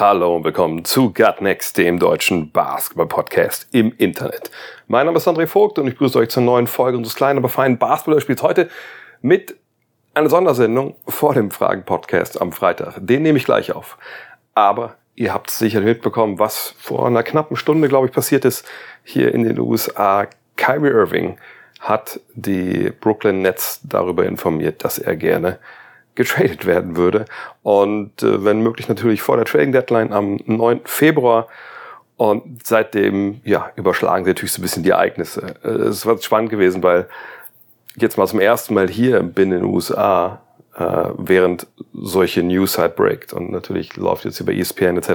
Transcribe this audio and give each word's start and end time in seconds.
Hallo 0.00 0.36
und 0.36 0.44
willkommen 0.44 0.84
zu 0.84 1.12
Gut 1.12 1.40
Next, 1.40 1.76
dem 1.76 1.98
deutschen 1.98 2.52
Basketball-Podcast 2.52 3.66
im 3.72 3.92
Internet. 3.98 4.48
Mein 4.86 5.06
Name 5.06 5.18
ist 5.18 5.26
André 5.26 5.48
Vogt 5.48 5.76
und 5.80 5.88
ich 5.88 5.98
grüße 5.98 6.16
euch 6.20 6.28
zur 6.28 6.44
neuen 6.44 6.68
Folge 6.68 6.96
unseres 6.96 7.16
kleinen, 7.16 7.38
aber 7.38 7.48
feinen 7.48 7.78
Basketball-Spiels 7.78 8.44
heute 8.44 8.68
mit 9.22 9.56
einer 10.14 10.30
Sondersendung 10.30 10.94
vor 11.08 11.34
dem 11.34 11.50
Fragen-Podcast 11.50 12.40
am 12.40 12.52
Freitag. 12.52 12.94
Den 13.00 13.22
nehme 13.22 13.38
ich 13.38 13.44
gleich 13.44 13.72
auf. 13.72 13.98
Aber 14.54 14.94
ihr 15.16 15.34
habt 15.34 15.50
sicherlich 15.50 15.88
mitbekommen, 15.88 16.38
was 16.38 16.76
vor 16.78 17.04
einer 17.04 17.24
knappen 17.24 17.56
Stunde, 17.56 17.88
glaube 17.88 18.06
ich, 18.06 18.12
passiert 18.12 18.44
ist 18.44 18.64
hier 19.02 19.34
in 19.34 19.42
den 19.42 19.58
USA. 19.58 20.28
Kyrie 20.56 20.90
Irving 20.90 21.38
hat 21.80 22.20
die 22.34 22.92
Brooklyn 23.00 23.42
Nets 23.42 23.80
darüber 23.82 24.26
informiert, 24.26 24.84
dass 24.84 25.00
er 25.00 25.16
gerne 25.16 25.58
getradet 26.18 26.66
werden 26.66 26.96
würde. 26.96 27.24
Und 27.62 28.22
äh, 28.22 28.44
wenn 28.44 28.60
möglich 28.60 28.88
natürlich 28.88 29.22
vor 29.22 29.36
der 29.36 29.46
Trading 29.46 29.72
Deadline 29.72 30.12
am 30.12 30.38
9. 30.44 30.82
Februar. 30.84 31.46
Und 32.16 32.66
seitdem, 32.66 33.40
ja, 33.44 33.70
überschlagen 33.76 34.24
sie 34.24 34.30
natürlich 34.30 34.52
so 34.52 34.60
ein 34.60 34.62
bisschen 34.62 34.82
die 34.82 34.90
Ereignisse. 34.90 35.54
Äh, 35.62 35.68
Es 35.68 36.04
war 36.04 36.20
spannend 36.20 36.50
gewesen, 36.50 36.82
weil 36.82 37.08
jetzt 37.96 38.18
mal 38.18 38.26
zum 38.26 38.40
ersten 38.40 38.74
Mal 38.74 38.88
hier 38.88 39.22
bin 39.22 39.52
in 39.52 39.60
den 39.60 39.64
USA, 39.64 40.42
äh, 40.78 41.10
während 41.16 41.66
solche 41.92 42.42
News 42.42 42.78
halt 42.78 42.96
breakt. 42.96 43.32
Und 43.32 43.50
natürlich 43.50 43.96
läuft 43.96 44.24
jetzt 44.24 44.40
über 44.40 44.52
E 44.52 44.60
ESPN 44.60 44.96
etc. 44.96 45.10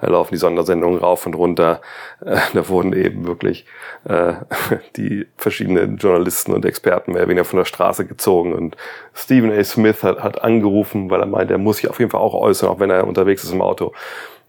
äh, 0.00 0.06
laufen 0.06 0.34
die 0.34 0.38
Sondersendungen 0.38 0.98
rauf 0.98 1.26
und 1.26 1.34
runter. 1.34 1.80
Äh, 2.24 2.38
da 2.52 2.68
wurden 2.68 2.92
eben 2.92 3.26
wirklich 3.26 3.66
äh, 4.04 4.34
die 4.96 5.26
verschiedenen 5.36 5.96
Journalisten 5.96 6.52
und 6.52 6.64
Experten 6.64 7.12
mehr 7.12 7.22
oder 7.22 7.30
weniger 7.30 7.44
von 7.44 7.58
der 7.58 7.64
Straße 7.64 8.06
gezogen. 8.06 8.52
Und 8.52 8.76
Stephen 9.14 9.50
A. 9.50 9.64
Smith 9.64 10.02
hat, 10.02 10.22
hat 10.22 10.42
angerufen, 10.42 11.10
weil 11.10 11.20
er 11.20 11.26
meint, 11.26 11.50
er 11.50 11.58
muss 11.58 11.78
sich 11.78 11.88
auf 11.88 11.98
jeden 11.98 12.10
Fall 12.10 12.20
auch 12.20 12.34
äußern, 12.34 12.68
auch 12.68 12.80
wenn 12.80 12.90
er 12.90 13.06
unterwegs 13.06 13.44
ist 13.44 13.52
im 13.52 13.62
Auto. 13.62 13.92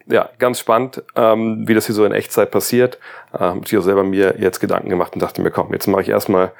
Ja, 0.08 0.30
ganz 0.38 0.60
spannend, 0.60 1.02
ähm, 1.16 1.68
wie 1.68 1.74
das 1.74 1.88
hier 1.88 1.96
so 1.96 2.06
in 2.06 2.12
Echtzeit 2.12 2.52
passiert. 2.52 3.00
Ähm, 3.40 3.62
ich 3.66 3.74
habe 3.74 3.84
selber 3.84 4.04
mir 4.04 4.36
jetzt 4.38 4.60
Gedanken 4.60 4.90
gemacht 4.90 5.14
und 5.14 5.22
dachte 5.22 5.42
mir, 5.42 5.50
komm, 5.50 5.74
jetzt 5.74 5.88
mache 5.88 6.04
ich 6.04 6.10
erstmal, 6.10 6.52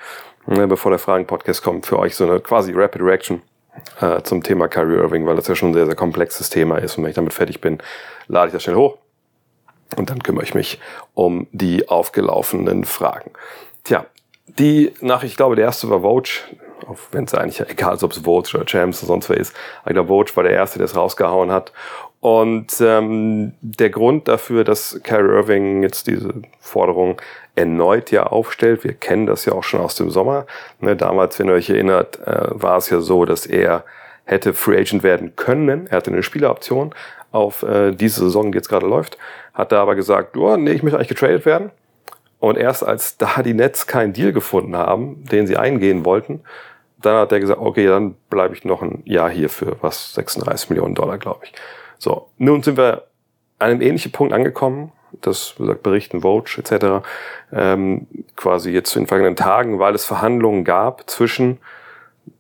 ne, 0.48 0.66
bevor 0.68 0.90
der 0.90 0.98
Fragen-Podcast 0.98 1.62
kommt, 1.62 1.86
für 1.86 2.00
euch 2.00 2.16
so 2.16 2.24
eine 2.24 2.40
quasi 2.40 2.72
Rapid 2.74 3.02
Reaction 3.04 3.42
äh, 4.02 4.22
zum 4.24 4.44
Thema 4.44 4.68
Kyrie 4.68 4.96
Irving, 4.96 5.26
weil 5.26 5.36
das 5.36 5.48
ja 5.48 5.56
schon 5.56 5.72
ein 5.72 5.74
sehr, 5.74 5.86
sehr 5.86 5.96
komplexes 5.96 6.50
Thema 6.50 6.78
ist. 6.78 6.98
Und 6.98 7.04
wenn 7.04 7.10
ich 7.10 7.16
damit 7.16 7.34
fertig 7.34 7.62
bin, 7.62 7.80
lade 8.28 8.48
ich 8.48 8.54
das 8.54 8.64
schnell 8.64 8.76
hoch. 8.76 8.98
Und 9.96 10.10
dann 10.10 10.24
kümmere 10.24 10.44
ich 10.44 10.54
mich 10.54 10.80
um 11.14 11.48
die 11.52 11.88
aufgelaufenen 11.88 12.86
Fragen. 12.86 13.32
Tja, 13.84 14.06
die 14.48 14.94
Nachricht, 15.02 15.34
ich 15.34 15.38
glaube, 15.38 15.56
der 15.56 15.66
erste 15.66 15.90
war 15.90 16.02
Vogue, 16.02 16.32
auch 16.88 16.98
wenn 17.12 17.26
es 17.26 17.34
eigentlich 17.34 17.62
egal 17.70 17.96
ist, 17.96 18.04
ob 18.04 18.12
es 18.12 18.20
Vogue 18.20 18.50
oder 18.54 18.66
Champs 18.66 19.00
oder 19.00 19.08
sonst 19.08 19.30
wer 19.30 19.38
ist. 19.38 19.56
Aber 19.82 19.92
ich 19.92 19.96
glaube, 19.96 20.08
Vogue 20.10 20.36
war 20.36 20.44
der 20.44 20.54
erste, 20.54 20.80
der 20.80 20.86
es 20.86 20.96
rausgehauen 20.96 21.52
hat. 21.52 21.72
Und 22.26 22.82
ähm, 22.82 23.54
der 23.62 23.92
Grund 23.92 24.28
dafür, 24.28 24.64
dass 24.64 25.00
Kyrie 25.04 25.30
Irving 25.30 25.84
jetzt 25.84 26.08
diese 26.08 26.34
Forderung 26.60 27.22
erneut 27.54 28.10
ja 28.10 28.24
aufstellt, 28.24 28.84
wir 28.84 28.94
kennen 28.94 29.28
das 29.28 29.46
ja 29.46 29.54
auch 29.54 29.64
schon 29.64 29.82
aus 29.82 29.94
dem 29.94 30.10
Sommer. 30.10 30.48
Ne, 30.80 30.96
damals, 30.96 31.38
wenn 31.38 31.50
ihr 31.50 31.54
euch 31.54 31.70
erinnert, 31.70 32.20
äh, 32.26 32.48
war 32.50 32.78
es 32.78 32.90
ja 32.90 33.00
so, 33.00 33.26
dass 33.26 33.46
er 33.46 33.84
hätte 34.24 34.56
Free 34.56 34.76
Agent 34.76 35.04
werden 35.04 35.36
können. 35.36 35.86
Er 35.86 35.98
hatte 35.98 36.10
eine 36.10 36.24
Spieleroption 36.24 36.96
auf 37.32 37.62
äh, 37.62 37.92
diese 37.92 38.22
Saison, 38.22 38.52
die 38.52 38.56
jetzt 38.56 38.70
gerade 38.70 38.88
läuft. 38.88 39.20
Hat 39.54 39.72
da 39.72 39.84
aber 39.84 39.94
gesagt, 39.94 40.36
oh, 40.36 40.58
nee, 40.58 40.72
ich 40.72 40.82
möchte 40.82 40.98
eigentlich 40.98 41.10
getradet 41.10 41.46
werden. 41.46 41.70
Und 42.40 42.58
erst 42.58 42.84
als 42.84 43.18
da 43.18 43.44
die 43.44 43.54
Nets 43.54 43.86
keinen 43.86 44.14
Deal 44.14 44.34
gefunden 44.34 44.76
haben, 44.76 45.24
den 45.26 45.46
sie 45.46 45.58
eingehen 45.58 46.06
wollten, 46.06 46.42
dann 47.00 47.18
hat 47.18 47.32
er 47.32 47.40
gesagt, 47.40 47.62
okay, 47.62 47.86
dann 47.86 48.16
bleibe 48.32 48.56
ich 48.56 48.66
noch 48.66 48.82
ein 48.82 49.04
Jahr 49.06 49.30
hier 49.30 49.50
für 49.50 49.78
was 49.82 50.16
36 50.16 50.72
Millionen 50.72 50.96
Dollar, 50.96 51.20
glaube 51.20 51.42
ich. 51.46 51.54
So, 52.06 52.30
nun 52.38 52.62
sind 52.62 52.78
wir 52.78 53.08
an 53.58 53.72
einem 53.72 53.82
ähnlichen 53.82 54.12
Punkt 54.12 54.32
angekommen, 54.32 54.92
das 55.22 55.56
gesagt, 55.58 55.82
berichten 55.82 56.22
Vogue 56.22 56.46
etc. 56.56 57.04
Ähm, 57.52 58.06
quasi 58.36 58.70
jetzt 58.70 58.96
in 58.96 59.02
den 59.02 59.08
vergangenen 59.08 59.36
Tagen, 59.36 59.80
weil 59.80 59.96
es 59.96 60.06
Verhandlungen 60.06 60.64
gab 60.64 61.10
zwischen 61.10 61.58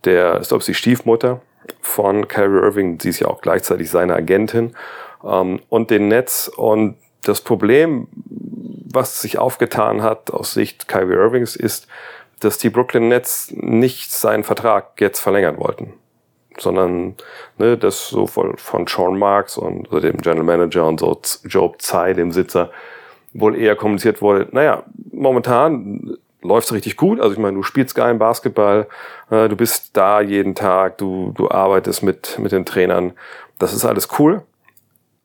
der, 0.04 0.40
ich 0.40 0.50
glaube, 0.50 0.60
ist 0.60 0.68
die 0.68 0.76
Stiefmutter 0.76 1.42
von 1.82 2.28
Kyrie 2.28 2.60
Irving, 2.60 3.00
sie 3.00 3.10
ist 3.10 3.22
ja 3.22 3.28
auch 3.28 3.42
gleichzeitig 3.42 3.90
seine 3.90 4.14
Agentin, 4.14 4.76
ähm, 5.24 5.60
und 5.70 5.90
den 5.90 6.10
Nets. 6.10 6.48
Und 6.48 6.98
das 7.24 7.42
Problem, 7.42 8.08
was 8.14 9.20
sich 9.20 9.40
aufgetan 9.40 10.04
hat 10.04 10.30
aus 10.30 10.54
Sicht 10.54 10.88
Kyrie 10.88 11.16
Irvings, 11.16 11.56
ist, 11.56 11.88
dass 12.40 12.60
die 12.60 12.70
Brooklyn 12.70 13.08
Nets 13.08 13.52
nicht 13.56 14.12
seinen 14.12 14.44
Vertrag 14.44 15.02
jetzt 15.02 15.22
verlängern 15.22 15.58
wollten, 15.58 15.94
sondern 16.60 17.16
ne, 17.58 17.78
das 17.78 18.10
so 18.10 18.28
von, 18.28 18.58
von 18.58 18.88
Sean 18.88 19.18
Marks 19.18 19.58
und 19.58 19.88
also 19.88 20.00
dem 20.00 20.18
General 20.18 20.44
Manager 20.44 20.88
und 20.88 21.00
so 21.00 21.20
Joe 21.46 21.74
Tsai, 21.78 22.14
dem 22.14 22.32
Sitzer, 22.32 22.72
wohl 23.34 23.56
eher 23.58 23.76
kommuniziert 23.76 24.22
wurde, 24.22 24.48
naja, 24.52 24.84
momentan 25.12 26.18
läuft's 26.42 26.72
richtig 26.72 26.96
gut. 26.96 27.20
Also 27.20 27.34
ich 27.34 27.40
meine, 27.40 27.56
du 27.56 27.64
spielst 27.64 27.96
geilen 27.96 28.20
Basketball, 28.20 28.88
äh, 29.30 29.50
du 29.50 29.56
bist 29.56 29.98
da 29.98 30.22
jeden 30.22 30.56
Tag, 30.56 30.98
du, 30.98 31.32
du 31.36 31.50
arbeitest 31.50 32.04
mit, 32.04 32.40
mit 32.40 32.52
den 32.52 32.66
Trainern. 32.66 33.14
Das 33.60 33.74
ist 33.74 33.86
alles 33.86 34.08
cool. 34.20 34.44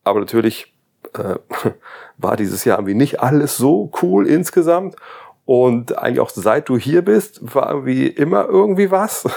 Aber 0.03 0.21
natürlich 0.21 0.75
äh, 1.15 1.37
war 2.19 2.37
dieses 2.37 2.65
Jahr 2.65 2.79
irgendwie 2.79 2.95
nicht 2.95 3.21
alles 3.21 3.57
so 3.57 3.91
cool 4.03 4.27
insgesamt. 4.27 4.97
Und 5.53 5.99
eigentlich 5.99 6.21
auch 6.21 6.31
seit 6.31 6.69
du 6.69 6.79
hier 6.79 7.03
bist, 7.03 7.41
war 7.43 7.71
irgendwie 7.71 8.07
immer 8.07 8.47
irgendwie 8.49 8.93
was. 8.93 9.29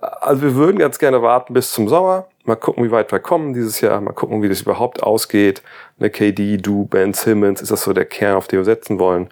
Also 0.00 0.42
wir 0.42 0.56
würden 0.56 0.78
ganz 0.78 0.98
gerne 0.98 1.22
warten 1.22 1.54
bis 1.54 1.70
zum 1.70 1.88
Sommer. 1.88 2.26
Mal 2.42 2.56
gucken, 2.56 2.82
wie 2.82 2.90
weit 2.90 3.12
wir 3.12 3.20
kommen 3.20 3.54
dieses 3.54 3.80
Jahr. 3.80 4.00
Mal 4.00 4.12
gucken, 4.12 4.42
wie 4.42 4.48
das 4.48 4.62
überhaupt 4.62 5.04
ausgeht. 5.04 5.62
Eine 6.00 6.10
KD, 6.10 6.56
du, 6.56 6.86
Ben 6.86 7.12
Simmons, 7.12 7.62
ist 7.62 7.70
das 7.70 7.84
so 7.84 7.92
der 7.92 8.06
Kern, 8.06 8.34
auf 8.34 8.48
den 8.48 8.58
wir 8.58 8.64
setzen 8.64 8.98
wollen? 8.98 9.28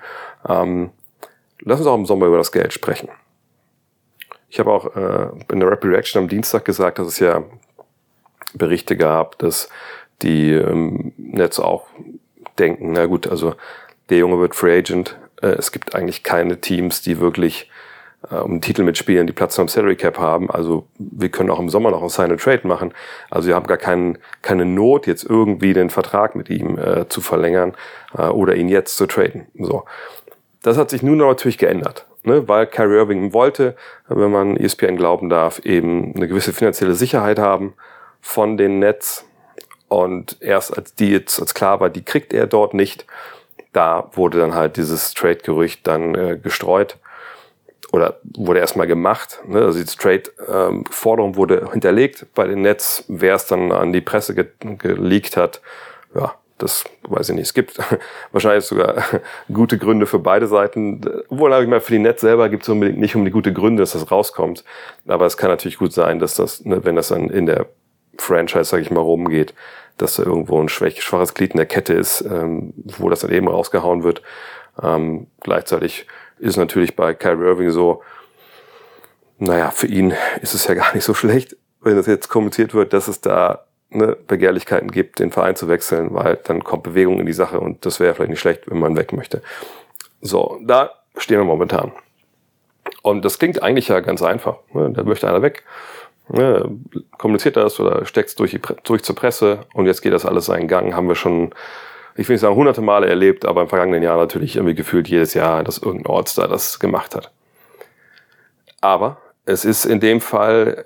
Ähm, 0.49 0.91
lass 1.59 1.81
uns 1.81 1.89
auch 1.89 1.97
im 1.97 2.07
Sommer 2.07 2.27
über 2.27 2.39
das 2.39 2.53
Geld 2.53 2.73
sprechen. 2.73 3.09
Ich 4.49 4.61
habe 4.61 4.71
auch 4.71 4.95
äh, 4.95 5.31
in 5.51 5.59
der 5.59 5.69
Rapid 5.69 5.91
Reaction 5.91 6.23
am 6.23 6.29
Dienstag 6.29 6.65
gesagt, 6.65 7.01
dass 7.01 7.09
es 7.09 7.19
ja 7.19 7.43
Berichte 8.53 8.97
gab, 8.97 9.37
dass 9.39 9.69
die 10.23 10.53
ähm, 10.53 11.13
Nets 11.17 11.59
auch 11.59 11.89
denken, 12.61 12.93
na 12.93 13.07
gut, 13.07 13.27
also 13.27 13.57
der 14.11 14.19
Junge 14.19 14.39
wird 14.39 14.55
Free 14.55 14.79
Agent. 14.79 15.19
Äh, 15.45 15.57
es 15.59 15.73
gibt 15.73 15.95
eigentlich 15.95 16.23
keine 16.23 16.61
Teams, 16.61 17.03
die 17.03 17.21
wirklich 17.21 17.71
äh, 18.31 18.37
um 18.37 18.61
Titel 18.61 18.83
mitspielen, 18.83 19.27
die 19.27 19.33
Platz 19.33 19.59
am 19.59 19.69
Salary 19.69 19.97
Cap 19.97 20.19
haben. 20.19 20.51
Also 20.51 20.87
wir 20.99 21.29
können 21.29 21.51
auch 21.51 21.61
im 21.61 21.69
Sommer 21.69 21.91
noch 21.91 22.03
ein 22.03 22.09
Sign 22.09 22.31
and 22.31 22.41
Trade 22.41 22.67
machen. 22.67 22.93
Also 23.31 23.49
wir 23.49 23.55
haben 23.55 23.67
gar 23.67 23.77
kein, 23.77 24.19
keine 24.43 24.65
Not, 24.65 25.07
jetzt 25.07 25.25
irgendwie 25.25 25.73
den 25.73 25.91
Vertrag 25.91 26.35
mit 26.35 26.49
ihm 26.51 26.79
äh, 26.79 27.09
zu 27.09 27.21
verlängern 27.21 27.75
äh, 28.17 28.23
oder 28.23 28.55
ihn 28.57 28.69
jetzt 28.69 28.97
zu 28.97 29.07
traden. 29.07 29.47
So. 29.59 29.85
Das 30.63 30.79
hat 30.79 30.91
sich 30.91 31.03
nun 31.03 31.19
natürlich 31.19 31.59
geändert, 31.59 32.07
ne? 32.23 32.49
weil 32.49 32.67
Kyrie 32.67 32.97
Irving 32.97 33.35
wollte, 33.35 33.77
wenn 34.09 34.31
man 34.31 34.57
ESPN 34.57 34.97
glauben 34.97 35.29
darf, 35.29 35.59
eben 35.59 36.15
eine 36.17 36.27
gewisse 36.27 36.55
finanzielle 36.55 36.95
Sicherheit 36.95 37.39
haben 37.39 37.75
von 38.23 38.57
den 38.57 38.79
Nets. 38.79 39.27
Und 39.89 40.39
erst 40.41 40.77
als 40.77 40.95
die 40.95 41.11
jetzt 41.11 41.39
als 41.39 41.53
klar 41.53 41.81
war, 41.81 41.91
die 41.91 42.03
kriegt 42.03 42.33
er 42.33 42.47
dort 42.47 42.73
nicht, 42.73 43.05
da 43.75 44.09
wurde 44.13 44.39
dann 44.39 44.55
halt 44.55 44.77
dieses 44.77 45.13
Trade-Gerücht 45.15 45.87
dann 45.87 46.15
äh, 46.15 46.39
gestreut 46.43 46.97
oder 47.93 48.19
wurde 48.23 48.61
erstmal 48.61 48.87
gemacht. 48.87 49.41
Ne? 49.47 49.61
Also 49.61 49.79
die 49.79 49.85
Trade-Forderung 49.85 51.37
wurde 51.37 51.69
hinterlegt 51.73 52.27
bei 52.35 52.47
den 52.47 52.63
Nets. 52.63 53.05
Wer 53.09 53.35
es 53.35 53.47
dann 53.47 53.73
an 53.73 53.93
die 53.93 54.01
Presse 54.01 54.35
ge 54.35 54.47
geleakt 54.79 55.37
hat, 55.37 55.61
ja, 56.15 56.35
das 56.59 56.85
weiß 57.03 57.31
ich 57.31 57.35
nicht. 57.35 57.47
Es 57.47 57.55
gibt 57.55 57.79
wahrscheinlich 58.33 58.65
sogar 58.65 59.03
gute 59.53 59.79
Gründe 59.79 60.07
für 60.07 60.19
beide 60.19 60.47
Seiten. 60.47 61.01
Obwohl, 61.29 61.53
habe 61.53 61.65
ich 61.65 61.71
mal, 61.71 61.81
für 61.81 61.93
die 61.93 61.99
Netz 61.99 62.21
selber 62.21 62.49
gibt 62.49 62.63
es 62.63 62.69
unbedingt 62.69 62.99
nicht 62.99 63.17
um 63.17 63.25
die 63.25 63.31
gute 63.31 63.53
Gründe, 63.53 63.83
dass 63.83 63.93
das 63.93 64.11
rauskommt. 64.11 64.65
Aber 65.07 65.27
es 65.27 65.37
kann 65.37 65.51
natürlich 65.51 65.79
gut 65.79 65.93
sein, 65.93 66.19
dass 66.19 66.35
das, 66.35 66.65
ne, 66.65 66.85
wenn 66.85 66.97
das 66.97 67.09
dann 67.09 67.29
in 67.31 67.47
der 67.47 67.67
Franchise, 68.19 68.65
sage 68.65 68.83
ich 68.83 68.91
mal, 68.91 69.01
rumgeht, 69.01 69.55
dass 69.97 70.17
da 70.17 70.25
irgendwo 70.25 70.61
ein 70.61 70.69
schwach, 70.69 70.97
schwaches 70.97 71.35
Glied 71.35 71.53
in 71.53 71.59
der 71.59 71.67
Kette 71.67 71.95
ist, 71.95 72.23
ähm, 72.23 72.73
wo 72.77 73.09
das 73.09 73.21
dann 73.21 73.33
eben 73.33 73.49
rausgehauen 73.49 74.03
wird. 74.03 74.23
Ähm, 74.83 75.29
gleichzeitig 75.41 76.07
ist 76.39 76.51
es 76.51 76.57
natürlich 76.57 76.97
bei 76.97 77.15
Kyrie 77.15 77.45
Irving 77.45 77.71
so, 77.71 78.03
naja, 79.39 79.71
für 79.71 79.87
ihn 79.87 80.15
ist 80.41 80.55
es 80.55 80.67
ja 80.67 80.75
gar 80.75 80.95
nicht 80.95 81.05
so 81.05 81.15
schlecht, 81.15 81.57
wenn 81.81 81.97
das 81.97 82.07
jetzt 82.07 82.29
kommuniziert 82.29 82.75
wird, 82.75 82.93
dass 82.93 83.09
es 83.09 83.21
da 83.21 83.67
ne, 83.91 84.17
Begehrlichkeiten 84.27 84.91
gibt, 84.91 85.19
den 85.19 85.31
Verein 85.31 85.57
zu 85.57 85.69
wechseln, 85.69 86.15
weil 86.15 86.39
dann 86.45 86.65
kommt 86.65 86.83
Bewegung 86.83 87.21
in 87.21 87.27
die 87.27 87.33
Sache 87.33 87.61
und 87.61 87.85
das 87.87 88.01
wäre 88.01 88.15
vielleicht 88.15 88.31
nicht 88.31 88.41
schlecht, 88.41 88.71
wenn 88.71 88.79
man 88.79 88.97
weg 88.97 89.13
möchte. 89.13 89.43
So, 90.21 90.59
da 90.63 90.93
stehen 91.17 91.39
wir 91.39 91.45
momentan. 91.45 91.93
Und 93.03 93.25
das 93.25 93.39
klingt 93.39 93.63
eigentlich 93.63 93.89
ja 93.89 94.01
ganz 94.01 94.23
einfach. 94.23 94.57
Ne? 94.73 94.91
Da 94.93 95.03
möchte 95.05 95.29
einer 95.29 95.43
weg, 95.43 95.63
ne? 96.29 96.79
kommuniziert 97.19 97.57
das 97.57 97.79
oder 97.81 98.07
steckt 98.07 98.31
es 98.31 98.35
durch, 98.35 98.59
durch 98.85 99.03
zur 99.03 99.15
Presse 99.15 99.61
und 99.75 99.87
jetzt 99.87 100.03
geht 100.03 100.13
das 100.13 100.27
alles 100.27 100.47
seinen 100.47 100.69
Gang. 100.69 100.95
Haben 100.95 101.09
wir 101.09 101.15
schon, 101.15 101.55
ich 102.17 102.29
will 102.29 102.35
nicht 102.35 102.41
sagen 102.41 102.57
hunderte 102.57 102.81
Male 102.81 103.07
erlebt, 103.07 103.45
aber 103.45 103.63
im 103.63 103.69
vergangenen 103.69 104.03
Jahr 104.03 104.17
natürlich 104.17 104.57
irgendwie 104.57 104.75
gefühlt 104.75 105.09
jedes 105.09 105.35
Jahr, 105.35 105.65
dass 105.65 105.79
irgendein 105.79 106.13
Ortstar 106.13 106.49
das 106.49 106.79
gemacht 106.79 107.15
hat. 107.15 107.33
Aber 108.81 109.19
es 109.47 109.65
ist 109.65 109.85
in 109.85 110.01
dem 110.01 110.21
Fall 110.21 110.85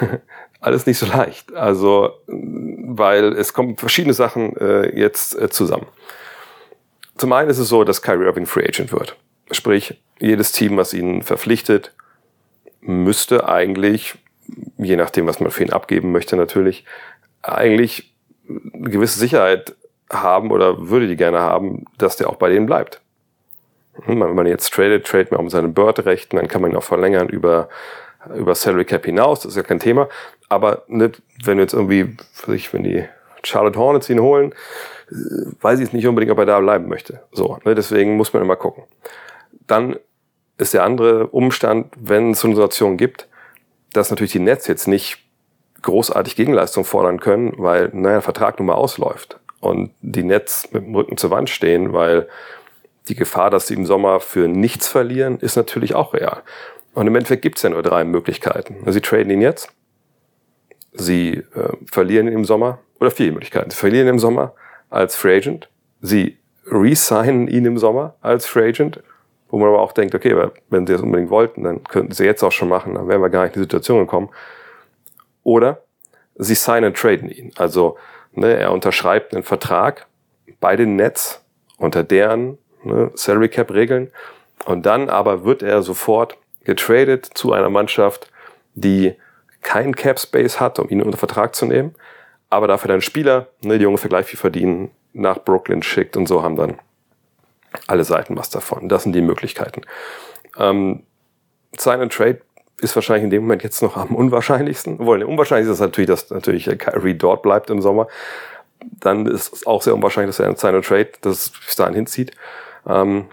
alles 0.60 0.86
nicht 0.86 0.98
so 0.98 1.06
leicht. 1.06 1.54
Also, 1.54 2.10
weil 2.26 3.32
es 3.34 3.52
kommen 3.52 3.76
verschiedene 3.76 4.14
Sachen 4.14 4.56
äh, 4.56 4.98
jetzt 4.98 5.38
äh, 5.38 5.48
zusammen. 5.48 5.86
Zum 7.16 7.32
einen 7.32 7.48
ist 7.48 7.58
es 7.58 7.68
so, 7.68 7.84
dass 7.84 8.02
Kyrie 8.02 8.24
Irving 8.24 8.46
Free 8.46 8.66
Agent 8.66 8.92
wird. 8.92 9.16
Sprich, 9.50 10.02
jedes 10.18 10.52
Team, 10.52 10.76
was 10.76 10.92
ihn 10.92 11.22
verpflichtet, 11.22 11.94
müsste 12.80 13.48
eigentlich, 13.48 14.16
je 14.78 14.96
nachdem, 14.96 15.26
was 15.26 15.40
man 15.40 15.50
für 15.50 15.64
ihn 15.64 15.72
abgeben 15.72 16.12
möchte 16.12 16.36
natürlich, 16.36 16.84
eigentlich 17.42 18.14
eine 18.48 18.90
gewisse 18.90 19.18
Sicherheit 19.18 19.74
haben 20.10 20.50
oder 20.50 20.88
würde 20.88 21.08
die 21.08 21.16
gerne 21.16 21.40
haben, 21.40 21.84
dass 21.98 22.16
der 22.16 22.30
auch 22.30 22.36
bei 22.36 22.48
denen 22.48 22.66
bleibt. 22.66 23.00
Hm, 24.04 24.20
Wenn 24.20 24.34
man 24.34 24.46
jetzt 24.46 24.72
tradet, 24.72 25.06
tradet 25.06 25.30
man 25.30 25.40
um 25.40 25.50
seine 25.50 25.68
Bird-Rechten, 25.68 26.36
dann 26.36 26.48
kann 26.48 26.62
man 26.62 26.70
ihn 26.70 26.76
auch 26.76 26.84
verlängern 26.84 27.28
über, 27.28 27.68
über 28.34 28.54
Salary 28.54 28.84
Cap 28.84 29.04
hinaus, 29.04 29.40
das 29.40 29.52
ist 29.52 29.56
ja 29.56 29.62
kein 29.62 29.80
Thema. 29.80 30.08
Aber 30.48 30.84
nicht, 30.86 31.22
wenn 31.44 31.58
jetzt 31.58 31.72
irgendwie, 31.72 32.16
weiß 32.46 32.54
ich, 32.54 32.72
wenn 32.72 32.84
die 32.84 33.04
Charlotte 33.42 33.78
Hornets 33.78 34.08
ihn 34.10 34.20
holen, 34.20 34.52
äh, 35.10 35.14
weiß 35.60 35.78
ich 35.78 35.86
jetzt 35.86 35.94
nicht 35.94 36.06
unbedingt, 36.06 36.32
ob 36.32 36.38
er 36.38 36.46
da 36.46 36.60
bleiben 36.60 36.88
möchte. 36.88 37.22
So, 37.32 37.58
ne, 37.64 37.74
deswegen 37.74 38.16
muss 38.16 38.32
man 38.32 38.42
immer 38.42 38.56
gucken. 38.56 38.84
Dann 39.66 39.96
ist 40.58 40.74
der 40.74 40.84
andere 40.84 41.28
Umstand, 41.28 41.92
wenn 41.98 42.30
es 42.30 42.40
so 42.40 42.48
eine 42.48 42.56
Situation 42.56 42.96
gibt, 42.96 43.28
dass 43.96 44.10
natürlich 44.10 44.32
die 44.32 44.38
Nets 44.38 44.66
jetzt 44.66 44.86
nicht 44.86 45.18
großartig 45.82 46.36
Gegenleistung 46.36 46.84
fordern 46.84 47.20
können, 47.20 47.54
weil 47.56 47.90
naja, 47.92 48.16
der 48.16 48.22
Vertrag 48.22 48.58
nun 48.58 48.66
mal 48.66 48.74
ausläuft 48.74 49.38
und 49.60 49.92
die 50.00 50.22
Nets 50.24 50.70
mit 50.72 50.84
dem 50.84 50.94
Rücken 50.94 51.16
zur 51.16 51.30
Wand 51.30 51.50
stehen, 51.50 51.92
weil 51.92 52.28
die 53.08 53.14
Gefahr, 53.14 53.50
dass 53.50 53.68
sie 53.68 53.74
im 53.74 53.86
Sommer 53.86 54.20
für 54.20 54.48
nichts 54.48 54.88
verlieren, 54.88 55.38
ist 55.38 55.56
natürlich 55.56 55.94
auch 55.94 56.12
real. 56.12 56.42
Und 56.92 57.06
im 57.06 57.14
Endeffekt 57.14 57.42
gibt 57.42 57.56
es 57.56 57.62
ja 57.62 57.70
nur 57.70 57.82
drei 57.82 58.04
Möglichkeiten. 58.04 58.76
Sie 58.90 59.00
traden 59.00 59.30
ihn 59.30 59.42
jetzt, 59.42 59.70
sie 60.92 61.44
äh, 61.54 61.76
verlieren 61.90 62.26
ihn 62.26 62.32
im 62.32 62.44
Sommer, 62.44 62.80
oder 62.98 63.10
vier 63.10 63.32
Möglichkeiten. 63.32 63.70
Sie 63.70 63.76
verlieren 63.76 64.06
ihn 64.06 64.14
im 64.14 64.18
Sommer 64.18 64.54
als 64.90 65.14
Free 65.14 65.36
Agent, 65.36 65.68
sie 66.00 66.38
resignen 66.66 67.48
ihn 67.48 67.64
im 67.64 67.78
Sommer 67.78 68.16
als 68.22 68.46
Free 68.46 68.68
Agent, 68.68 69.02
wo 69.48 69.58
man 69.58 69.68
aber 69.68 69.80
auch 69.80 69.92
denkt, 69.92 70.14
okay, 70.14 70.50
wenn 70.70 70.86
sie 70.86 70.92
das 70.92 71.02
unbedingt 71.02 71.30
wollten, 71.30 71.62
dann 71.62 71.84
könnten 71.84 72.12
sie 72.12 72.24
jetzt 72.24 72.42
auch 72.42 72.52
schon 72.52 72.68
machen, 72.68 72.94
dann 72.94 73.08
wären 73.08 73.22
wir 73.22 73.30
gar 73.30 73.44
nicht 73.44 73.54
in 73.54 73.62
die 73.62 73.64
Situation 73.64 74.00
gekommen. 74.00 74.30
Oder 75.42 75.82
sie 76.34 76.54
signen 76.54 76.94
traden 76.94 77.30
ihn. 77.30 77.52
Also 77.56 77.96
ne, 78.32 78.54
er 78.54 78.72
unterschreibt 78.72 79.34
einen 79.34 79.44
Vertrag 79.44 80.06
bei 80.60 80.76
den 80.76 80.96
Nets 80.96 81.44
unter 81.78 82.02
deren 82.02 82.58
ne, 82.82 83.10
Salary 83.14 83.48
Cap 83.48 83.72
Regeln 83.72 84.10
und 84.64 84.86
dann 84.86 85.08
aber 85.08 85.44
wird 85.44 85.62
er 85.62 85.82
sofort 85.82 86.36
getradet 86.64 87.30
zu 87.34 87.52
einer 87.52 87.70
Mannschaft, 87.70 88.30
die 88.74 89.14
kein 89.62 89.94
Cap 89.94 90.18
Space 90.18 90.60
hat, 90.60 90.78
um 90.78 90.88
ihn 90.88 91.02
unter 91.02 91.18
Vertrag 91.18 91.54
zu 91.54 91.66
nehmen, 91.66 91.94
aber 92.50 92.68
dafür 92.68 92.88
dann 92.88 93.00
Spieler, 93.00 93.48
ne, 93.62 93.78
die 93.78 93.86
ungefähr 93.86 94.08
gleich 94.08 94.26
viel 94.26 94.38
verdienen, 94.38 94.90
nach 95.12 95.38
Brooklyn 95.38 95.82
schickt 95.82 96.16
und 96.16 96.26
so 96.26 96.42
haben 96.42 96.56
dann 96.56 96.78
alle 97.86 98.04
Seiten 98.04 98.36
was 98.36 98.50
davon. 98.50 98.88
Das 98.88 99.02
sind 99.02 99.12
die 99.12 99.22
Möglichkeiten. 99.22 99.82
Ähm, 100.58 101.04
Sign 101.78 102.00
and 102.00 102.12
Trade 102.12 102.40
ist 102.80 102.94
wahrscheinlich 102.94 103.24
in 103.24 103.30
dem 103.30 103.42
Moment 103.42 103.62
jetzt 103.62 103.82
noch 103.82 103.96
am 103.96 104.14
unwahrscheinlichsten. 104.14 105.00
Obwohl, 105.00 105.22
unwahrscheinlich 105.22 105.66
ist 105.66 105.74
es 105.74 105.80
natürlich, 105.80 106.08
dass 106.08 106.30
natürlich 106.30 106.66
Kyrie 106.78 107.14
dort 107.14 107.42
bleibt 107.42 107.70
im 107.70 107.80
Sommer. 107.80 108.08
Dann 109.00 109.26
ist 109.26 109.52
es 109.52 109.66
auch 109.66 109.82
sehr 109.82 109.94
unwahrscheinlich, 109.94 110.36
dass 110.36 110.44
er 110.44 110.50
ein 110.50 110.56
Sign 110.56 110.74
and 110.74 110.84
Trade 110.84 111.10
das 111.22 111.50
bis 111.50 111.76
dahin 111.76 111.94
hinzieht. 111.94 112.32
Ähm, 112.86 113.26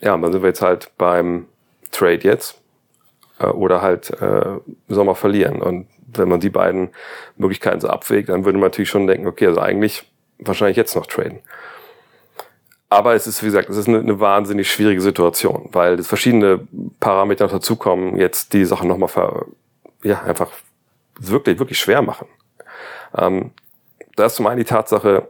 ja, 0.00 0.16
dann 0.16 0.32
sind 0.32 0.42
wir 0.42 0.48
jetzt 0.48 0.62
halt 0.62 0.90
beim 0.98 1.46
Trade 1.92 2.20
jetzt 2.22 2.60
äh, 3.38 3.46
oder 3.46 3.80
halt 3.80 4.10
äh, 4.20 4.58
Sommer 4.88 5.14
verlieren. 5.14 5.62
Und 5.62 5.86
wenn 6.06 6.28
man 6.28 6.40
die 6.40 6.50
beiden 6.50 6.90
Möglichkeiten 7.36 7.80
so 7.80 7.88
abwägt, 7.88 8.28
dann 8.28 8.44
würde 8.44 8.58
man 8.58 8.66
natürlich 8.66 8.90
schon 8.90 9.06
denken, 9.06 9.26
okay, 9.26 9.46
also 9.46 9.60
eigentlich 9.60 10.10
wahrscheinlich 10.38 10.76
jetzt 10.76 10.96
noch 10.96 11.06
traden. 11.06 11.40
Aber 12.88 13.14
es 13.14 13.26
ist, 13.26 13.42
wie 13.42 13.46
gesagt, 13.46 13.70
es 13.70 13.76
ist 13.76 13.88
eine, 13.88 13.98
eine 13.98 14.20
wahnsinnig 14.20 14.70
schwierige 14.70 15.00
Situation, 15.00 15.68
weil 15.72 15.98
es 15.98 16.06
verschiedene 16.06 16.60
Parameter 17.00 17.48
dazukommen, 17.48 18.16
jetzt 18.16 18.52
die 18.52 18.64
Sachen 18.64 18.88
nochmal 18.88 19.08
ver, 19.08 19.46
ja, 20.02 20.22
einfach 20.22 20.50
wirklich, 21.18 21.58
wirklich 21.58 21.78
schwer 21.78 22.02
machen. 22.02 22.28
Ähm, 23.16 23.50
da 24.16 24.26
ist 24.26 24.36
zum 24.36 24.46
einen 24.46 24.58
die 24.58 24.64
Tatsache, 24.64 25.28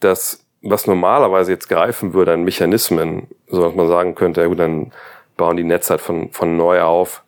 dass 0.00 0.44
was 0.62 0.86
normalerweise 0.86 1.52
jetzt 1.52 1.68
greifen 1.68 2.14
würde 2.14 2.32
an 2.32 2.44
Mechanismen, 2.44 3.28
so 3.48 3.62
dass 3.62 3.74
man 3.74 3.86
sagen 3.86 4.14
könnte, 4.14 4.40
ja 4.40 4.46
gut, 4.46 4.58
dann 4.58 4.92
bauen 5.36 5.56
die 5.56 5.64
Netze 5.64 5.90
halt 5.90 6.00
von, 6.00 6.30
von 6.30 6.56
neu 6.56 6.80
auf. 6.80 7.22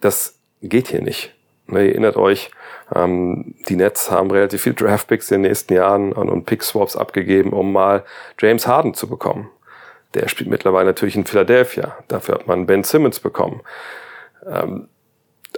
Das 0.00 0.38
geht 0.60 0.88
hier 0.88 1.02
nicht. 1.02 1.34
Ne, 1.66 1.84
ihr 1.84 1.90
erinnert 1.90 2.16
euch, 2.16 2.50
ähm, 2.94 3.54
die 3.68 3.76
Nets 3.76 4.10
haben 4.10 4.30
relativ 4.30 4.62
viel 4.62 4.74
Draftpicks 4.74 5.30
in 5.30 5.42
den 5.42 5.50
nächsten 5.50 5.74
Jahren 5.74 6.12
und, 6.12 6.28
und 6.28 6.44
Pick-Swaps 6.44 6.96
abgegeben, 6.96 7.52
um 7.52 7.72
mal 7.72 8.04
James 8.40 8.66
Harden 8.66 8.94
zu 8.94 9.08
bekommen. 9.08 9.50
Der 10.14 10.28
spielt 10.28 10.50
mittlerweile 10.50 10.86
natürlich 10.86 11.16
in 11.16 11.26
Philadelphia. 11.26 11.96
Dafür 12.08 12.36
hat 12.36 12.46
man 12.46 12.66
Ben 12.66 12.84
Simmons 12.84 13.20
bekommen. 13.20 13.62
Ähm, 14.46 14.88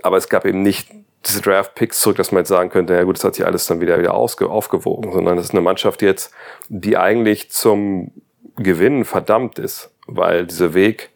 aber 0.02 0.16
es 0.16 0.28
gab 0.28 0.44
eben 0.44 0.62
nicht 0.62 0.90
diese 1.26 1.42
Draft-Picks 1.42 2.00
zurück, 2.00 2.16
dass 2.16 2.30
man 2.30 2.40
jetzt 2.40 2.48
sagen 2.48 2.70
könnte, 2.70 2.94
ja 2.94 3.02
gut, 3.02 3.16
das 3.16 3.24
hat 3.24 3.34
sich 3.34 3.44
alles 3.44 3.66
dann 3.66 3.80
wieder, 3.80 3.98
wieder 3.98 4.14
aufgewogen, 4.14 5.12
sondern 5.12 5.38
es 5.38 5.46
ist 5.46 5.50
eine 5.50 5.60
Mannschaft 5.60 6.02
jetzt, 6.02 6.32
die 6.68 6.96
eigentlich 6.96 7.50
zum 7.50 8.12
Gewinnen 8.56 9.04
verdammt 9.04 9.58
ist, 9.58 9.90
weil 10.06 10.46
dieser 10.46 10.72
Weg 10.74 11.10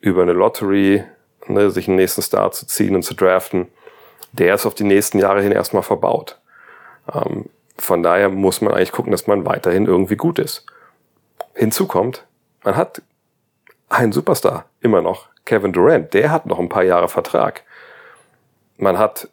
über 0.00 0.22
eine 0.22 0.32
Lottery, 0.32 1.04
ne, 1.46 1.70
sich 1.70 1.88
einen 1.88 1.96
nächsten 1.96 2.22
Star 2.22 2.50
zu 2.52 2.66
ziehen 2.66 2.96
und 2.96 3.02
zu 3.02 3.14
draften, 3.14 3.68
der 4.32 4.54
ist 4.54 4.66
auf 4.66 4.74
die 4.74 4.84
nächsten 4.84 5.18
Jahre 5.18 5.42
hin 5.42 5.52
erstmal 5.52 5.82
verbaut. 5.82 6.38
Ähm, 7.12 7.46
von 7.76 8.02
daher 8.02 8.28
muss 8.28 8.60
man 8.60 8.74
eigentlich 8.74 8.92
gucken, 8.92 9.12
dass 9.12 9.26
man 9.26 9.46
weiterhin 9.46 9.86
irgendwie 9.86 10.16
gut 10.16 10.38
ist. 10.38 10.66
Hinzu 11.54 11.86
kommt, 11.86 12.26
man 12.62 12.76
hat 12.76 13.02
einen 13.88 14.12
Superstar 14.12 14.66
immer 14.80 15.02
noch, 15.02 15.28
Kevin 15.44 15.72
Durant, 15.72 16.14
der 16.14 16.30
hat 16.30 16.46
noch 16.46 16.58
ein 16.58 16.68
paar 16.68 16.84
Jahre 16.84 17.08
Vertrag. 17.08 17.62
Man 18.76 18.98
hat 18.98 19.28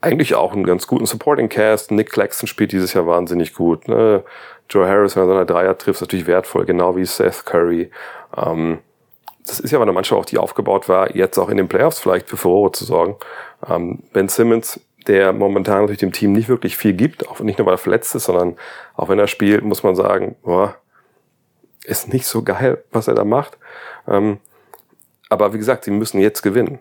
eigentlich 0.00 0.34
auch 0.34 0.52
einen 0.52 0.64
ganz 0.64 0.86
guten 0.86 1.06
Supporting 1.06 1.48
Cast. 1.48 1.90
Nick 1.90 2.10
Claxton 2.10 2.46
spielt 2.46 2.72
dieses 2.72 2.92
Jahr 2.92 3.06
wahnsinnig 3.06 3.54
gut. 3.54 3.88
Ne? 3.88 4.22
Joe 4.68 4.86
Harris, 4.86 5.16
wenn 5.16 5.22
er 5.24 5.28
seine 5.28 5.46
Dreier 5.46 5.78
trifft, 5.78 5.96
ist 5.96 6.00
natürlich 6.02 6.26
wertvoll, 6.26 6.66
genau 6.66 6.96
wie 6.96 7.06
Seth 7.06 7.46
Curry. 7.46 7.90
Ähm, 8.36 8.80
das 9.46 9.60
ist 9.60 9.70
ja 9.70 9.78
aber 9.78 9.84
eine 9.84 9.92
Mannschaft, 9.92 10.18
auch 10.18 10.24
die 10.24 10.38
aufgebaut 10.38 10.88
war, 10.88 11.14
jetzt 11.14 11.38
auch 11.38 11.48
in 11.48 11.56
den 11.56 11.68
Playoffs 11.68 11.98
vielleicht 11.98 12.28
für 12.28 12.36
Furore 12.36 12.72
zu 12.72 12.84
sorgen. 12.84 13.16
Ähm, 13.68 14.02
ben 14.12 14.28
Simmons, 14.28 14.80
der 15.06 15.32
momentan 15.32 15.80
natürlich 15.80 16.00
dem 16.00 16.12
Team 16.12 16.32
nicht 16.32 16.48
wirklich 16.48 16.76
viel 16.76 16.94
gibt, 16.94 17.28
auch 17.28 17.40
nicht 17.40 17.58
nur 17.58 17.66
weil 17.66 17.74
er 17.74 17.78
verletzt 17.78 18.14
ist, 18.14 18.24
sondern 18.24 18.56
auch 18.94 19.08
wenn 19.08 19.18
er 19.18 19.26
spielt, 19.26 19.62
muss 19.62 19.82
man 19.82 19.96
sagen, 19.96 20.36
boah, 20.42 20.76
ist 21.84 22.12
nicht 22.12 22.26
so 22.26 22.42
geil, 22.42 22.82
was 22.90 23.08
er 23.08 23.14
da 23.14 23.24
macht. 23.24 23.58
Ähm, 24.08 24.38
aber 25.28 25.52
wie 25.52 25.58
gesagt, 25.58 25.84
sie 25.84 25.90
müssen 25.90 26.20
jetzt 26.20 26.42
gewinnen. 26.42 26.80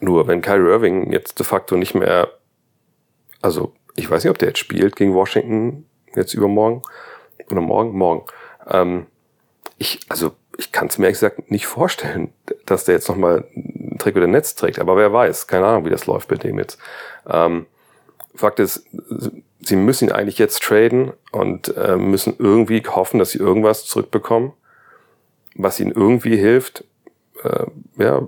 Nur 0.00 0.28
wenn 0.28 0.42
Kyrie 0.42 0.70
Irving 0.70 1.12
jetzt 1.12 1.38
de 1.38 1.44
facto 1.44 1.76
nicht 1.76 1.94
mehr, 1.94 2.28
also 3.42 3.74
ich 3.96 4.08
weiß 4.08 4.22
nicht, 4.22 4.30
ob 4.30 4.38
der 4.38 4.48
jetzt 4.48 4.58
spielt 4.58 4.96
gegen 4.96 5.14
Washington 5.14 5.86
jetzt 6.14 6.34
übermorgen 6.34 6.82
oder 7.50 7.60
morgen, 7.60 7.96
morgen. 7.98 8.26
Ähm, 8.68 9.06
ich, 9.78 10.00
also 10.08 10.32
ich 10.60 10.72
kann 10.72 10.88
es 10.88 10.98
mir 10.98 11.06
ehrlich 11.06 11.20
gesagt 11.20 11.50
nicht 11.50 11.66
vorstellen, 11.66 12.34
dass 12.66 12.84
der 12.84 12.94
jetzt 12.94 13.08
nochmal 13.08 13.44
ein 13.56 13.96
Trikot 13.98 14.20
der 14.20 14.28
Netz 14.28 14.54
trägt. 14.54 14.78
Aber 14.78 14.94
wer 14.94 15.10
weiß, 15.10 15.46
keine 15.46 15.64
Ahnung, 15.66 15.86
wie 15.86 15.90
das 15.90 16.06
läuft 16.06 16.30
mit 16.30 16.44
dem 16.44 16.58
jetzt. 16.58 16.78
Ähm, 17.26 17.64
Fakt 18.34 18.60
ist, 18.60 18.86
sie 19.60 19.76
müssen 19.76 20.08
ihn 20.08 20.12
eigentlich 20.12 20.38
jetzt 20.38 20.62
traden 20.62 21.12
und 21.32 21.74
äh, 21.76 21.96
müssen 21.96 22.36
irgendwie 22.38 22.82
hoffen, 22.86 23.18
dass 23.18 23.30
sie 23.30 23.38
irgendwas 23.38 23.86
zurückbekommen, 23.86 24.52
was 25.54 25.80
ihnen 25.80 25.92
irgendwie 25.92 26.36
hilft, 26.36 26.84
äh, 27.42 27.64
ja, 27.96 28.22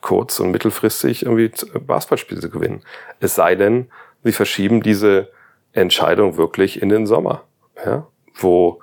kurz- 0.00 0.40
und 0.40 0.50
mittelfristig 0.50 1.26
irgendwie 1.26 1.52
Basketballspiele 1.78 2.40
zu 2.40 2.48
gewinnen. 2.48 2.82
Es 3.20 3.34
sei 3.34 3.54
denn, 3.54 3.90
sie 4.24 4.32
verschieben 4.32 4.82
diese 4.82 5.30
Entscheidung 5.72 6.38
wirklich 6.38 6.80
in 6.80 6.88
den 6.88 7.06
Sommer, 7.06 7.44
ja, 7.84 8.06
wo 8.34 8.80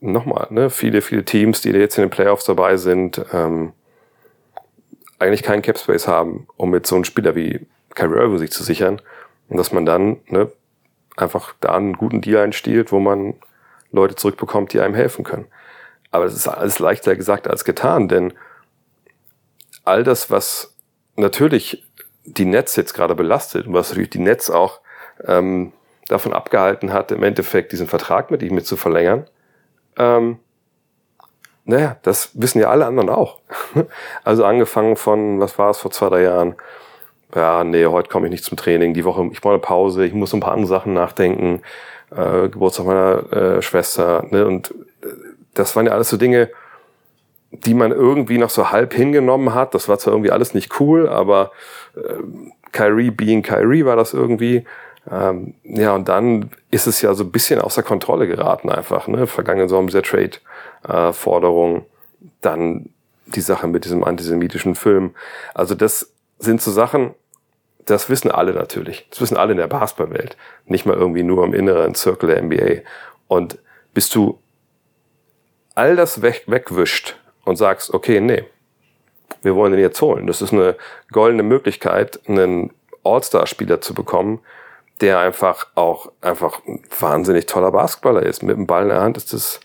nochmal, 0.00 0.46
ne, 0.50 0.70
viele, 0.70 1.02
viele 1.02 1.24
Teams, 1.24 1.60
die 1.60 1.70
jetzt 1.70 1.98
in 1.98 2.04
den 2.04 2.10
Playoffs 2.10 2.44
dabei 2.44 2.76
sind, 2.76 3.24
ähm, 3.32 3.72
eigentlich 5.18 5.42
keinen 5.42 5.62
Cap 5.62 5.78
Space 5.78 6.08
haben, 6.08 6.46
um 6.56 6.70
mit 6.70 6.86
so 6.86 6.94
einem 6.94 7.04
Spieler 7.04 7.34
wie 7.34 7.66
Kyrie 7.94 8.18
Irving 8.18 8.38
sich 8.38 8.50
zu 8.50 8.62
sichern. 8.62 9.00
Und 9.48 9.58
dass 9.58 9.72
man 9.72 9.84
dann 9.84 10.18
ne, 10.28 10.50
einfach 11.16 11.54
da 11.60 11.74
einen 11.74 11.94
guten 11.94 12.20
Deal 12.20 12.42
einstiehlt, 12.42 12.92
wo 12.92 13.00
man 13.00 13.34
Leute 13.92 14.14
zurückbekommt, 14.14 14.72
die 14.72 14.80
einem 14.80 14.94
helfen 14.94 15.24
können. 15.24 15.46
Aber 16.10 16.24
es 16.24 16.34
ist 16.34 16.48
alles 16.48 16.78
leichter 16.78 17.16
gesagt 17.16 17.48
als 17.48 17.64
getan, 17.64 18.08
denn 18.08 18.32
all 19.84 20.02
das, 20.04 20.30
was 20.30 20.76
natürlich 21.16 21.86
die 22.24 22.44
Netz 22.44 22.76
jetzt 22.76 22.94
gerade 22.94 23.14
belastet 23.14 23.66
und 23.66 23.74
was 23.74 23.90
natürlich 23.90 24.10
die 24.10 24.18
Netz 24.18 24.50
auch 24.50 24.80
ähm, 25.24 25.72
davon 26.08 26.32
abgehalten 26.32 26.92
hat, 26.92 27.12
im 27.12 27.22
Endeffekt 27.22 27.72
diesen 27.72 27.86
Vertrag 27.86 28.30
mit 28.30 28.42
ihm 28.42 28.54
mit 28.54 28.66
zu 28.66 28.76
verlängern, 28.76 29.26
ähm, 29.96 30.38
naja, 31.64 31.96
das 32.02 32.30
wissen 32.34 32.60
ja 32.60 32.68
alle 32.68 32.86
anderen 32.86 33.10
auch. 33.10 33.40
Also 34.24 34.44
angefangen 34.44 34.96
von, 34.96 35.40
was 35.40 35.58
war 35.58 35.70
es 35.70 35.78
vor 35.78 35.90
zwei, 35.90 36.08
drei 36.08 36.22
Jahren? 36.22 36.56
Ja, 37.34 37.62
nee, 37.64 37.86
heute 37.86 38.08
komme 38.08 38.26
ich 38.26 38.32
nicht 38.32 38.44
zum 38.44 38.56
Training, 38.56 38.92
die 38.92 39.04
Woche, 39.04 39.28
ich 39.32 39.40
brauche 39.40 39.54
eine 39.54 39.62
Pause, 39.62 40.04
ich 40.04 40.12
muss 40.12 40.32
ein 40.34 40.40
paar 40.40 40.52
andere 40.52 40.66
Sachen 40.66 40.94
nachdenken, 40.94 41.62
äh, 42.10 42.48
Geburtstag 42.48 42.86
meiner 42.86 43.32
äh, 43.32 43.62
Schwester, 43.62 44.26
ne? 44.30 44.46
Und 44.46 44.72
äh, 45.02 45.06
das 45.54 45.76
waren 45.76 45.86
ja 45.86 45.92
alles 45.92 46.08
so 46.08 46.16
Dinge, 46.16 46.50
die 47.52 47.74
man 47.74 47.92
irgendwie 47.92 48.38
noch 48.38 48.50
so 48.50 48.70
halb 48.70 48.94
hingenommen 48.94 49.54
hat. 49.54 49.74
Das 49.74 49.88
war 49.88 49.98
zwar 49.98 50.14
irgendwie 50.14 50.30
alles 50.30 50.54
nicht 50.54 50.80
cool, 50.80 51.08
aber 51.08 51.52
äh, 51.96 52.22
Kyrie 52.72 53.10
being 53.10 53.42
Kyrie 53.42 53.84
war 53.84 53.96
das 53.96 54.12
irgendwie. 54.12 54.64
Ähm, 55.10 55.54
ja, 55.64 55.94
und 55.94 56.08
dann 56.08 56.50
ist 56.70 56.86
es 56.86 57.00
ja 57.02 57.14
so 57.14 57.24
ein 57.24 57.30
bisschen 57.30 57.60
außer 57.60 57.82
Kontrolle 57.82 58.26
geraten 58.26 58.70
einfach. 58.70 59.08
Ne? 59.08 59.26
Vergangenen 59.26 59.68
Sommer 59.68 59.86
dieser 59.86 60.02
Trade-Forderung, 60.02 61.78
äh, 61.78 61.84
dann 62.40 62.90
die 63.26 63.40
Sache 63.40 63.66
mit 63.66 63.84
diesem 63.84 64.04
antisemitischen 64.04 64.74
Film. 64.74 65.14
Also 65.54 65.74
das 65.74 66.12
sind 66.38 66.60
so 66.60 66.70
Sachen, 66.70 67.14
das 67.86 68.10
wissen 68.10 68.30
alle 68.30 68.52
natürlich. 68.52 69.06
Das 69.10 69.20
wissen 69.20 69.36
alle 69.36 69.52
in 69.52 69.58
der 69.58 69.68
Basketballwelt. 69.68 70.36
Nicht 70.66 70.86
mal 70.86 70.96
irgendwie 70.96 71.22
nur 71.22 71.44
im 71.44 71.54
inneren 71.54 71.94
Circle 71.94 72.28
der 72.28 72.42
NBA. 72.42 72.82
Und 73.28 73.58
bist 73.94 74.14
du 74.14 74.38
all 75.74 75.96
das 75.96 76.22
weg, 76.22 76.44
wegwischt 76.46 77.16
und 77.44 77.56
sagst, 77.56 77.94
okay, 77.94 78.20
nee, 78.20 78.44
wir 79.42 79.54
wollen 79.54 79.72
den 79.72 79.80
jetzt 79.80 80.00
holen. 80.02 80.26
Das 80.26 80.42
ist 80.42 80.52
eine 80.52 80.76
goldene 81.10 81.42
Möglichkeit, 81.42 82.20
einen 82.28 82.72
All-Star-Spieler 83.02 83.80
zu 83.80 83.94
bekommen, 83.94 84.40
der 85.00 85.18
einfach 85.18 85.66
auch 85.74 86.12
einfach 86.20 86.60
ein 86.66 86.82
wahnsinnig 86.98 87.46
toller 87.46 87.72
Basketballer 87.72 88.22
ist. 88.22 88.42
Mit 88.42 88.56
dem 88.56 88.66
Ball 88.66 88.84
in 88.84 88.88
der 88.90 89.00
Hand 89.00 89.16
ist 89.16 89.32
das, 89.32 89.60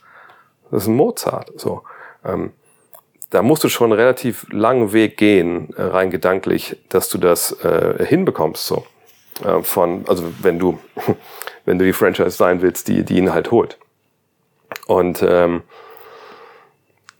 das 0.71 0.83
ist 0.83 0.87
ein 0.87 0.95
Mozart. 0.95 1.51
So, 1.55 1.83
ähm, 2.23 2.53
da 3.29 3.41
musst 3.41 3.63
du 3.63 3.69
schon 3.69 3.91
einen 3.91 3.99
relativ 3.99 4.45
langen 4.51 4.93
Weg 4.93 5.17
gehen, 5.17 5.73
äh, 5.75 5.83
rein 5.83 6.09
gedanklich, 6.09 6.77
dass 6.89 7.09
du 7.09 7.17
das 7.17 7.51
äh, 7.63 8.05
hinbekommst. 8.05 8.65
So, 8.65 8.85
äh, 9.43 9.61
von, 9.61 10.05
also 10.07 10.23
wenn 10.41 10.59
du, 10.59 10.79
wenn 11.65 11.77
du 11.77 11.85
die 11.85 11.93
Franchise 11.93 12.31
sein 12.31 12.61
willst, 12.61 12.87
die, 12.87 13.03
die 13.03 13.17
ihn 13.17 13.33
halt 13.33 13.51
holt. 13.51 13.77
Und 14.87 15.21
ähm, 15.21 15.63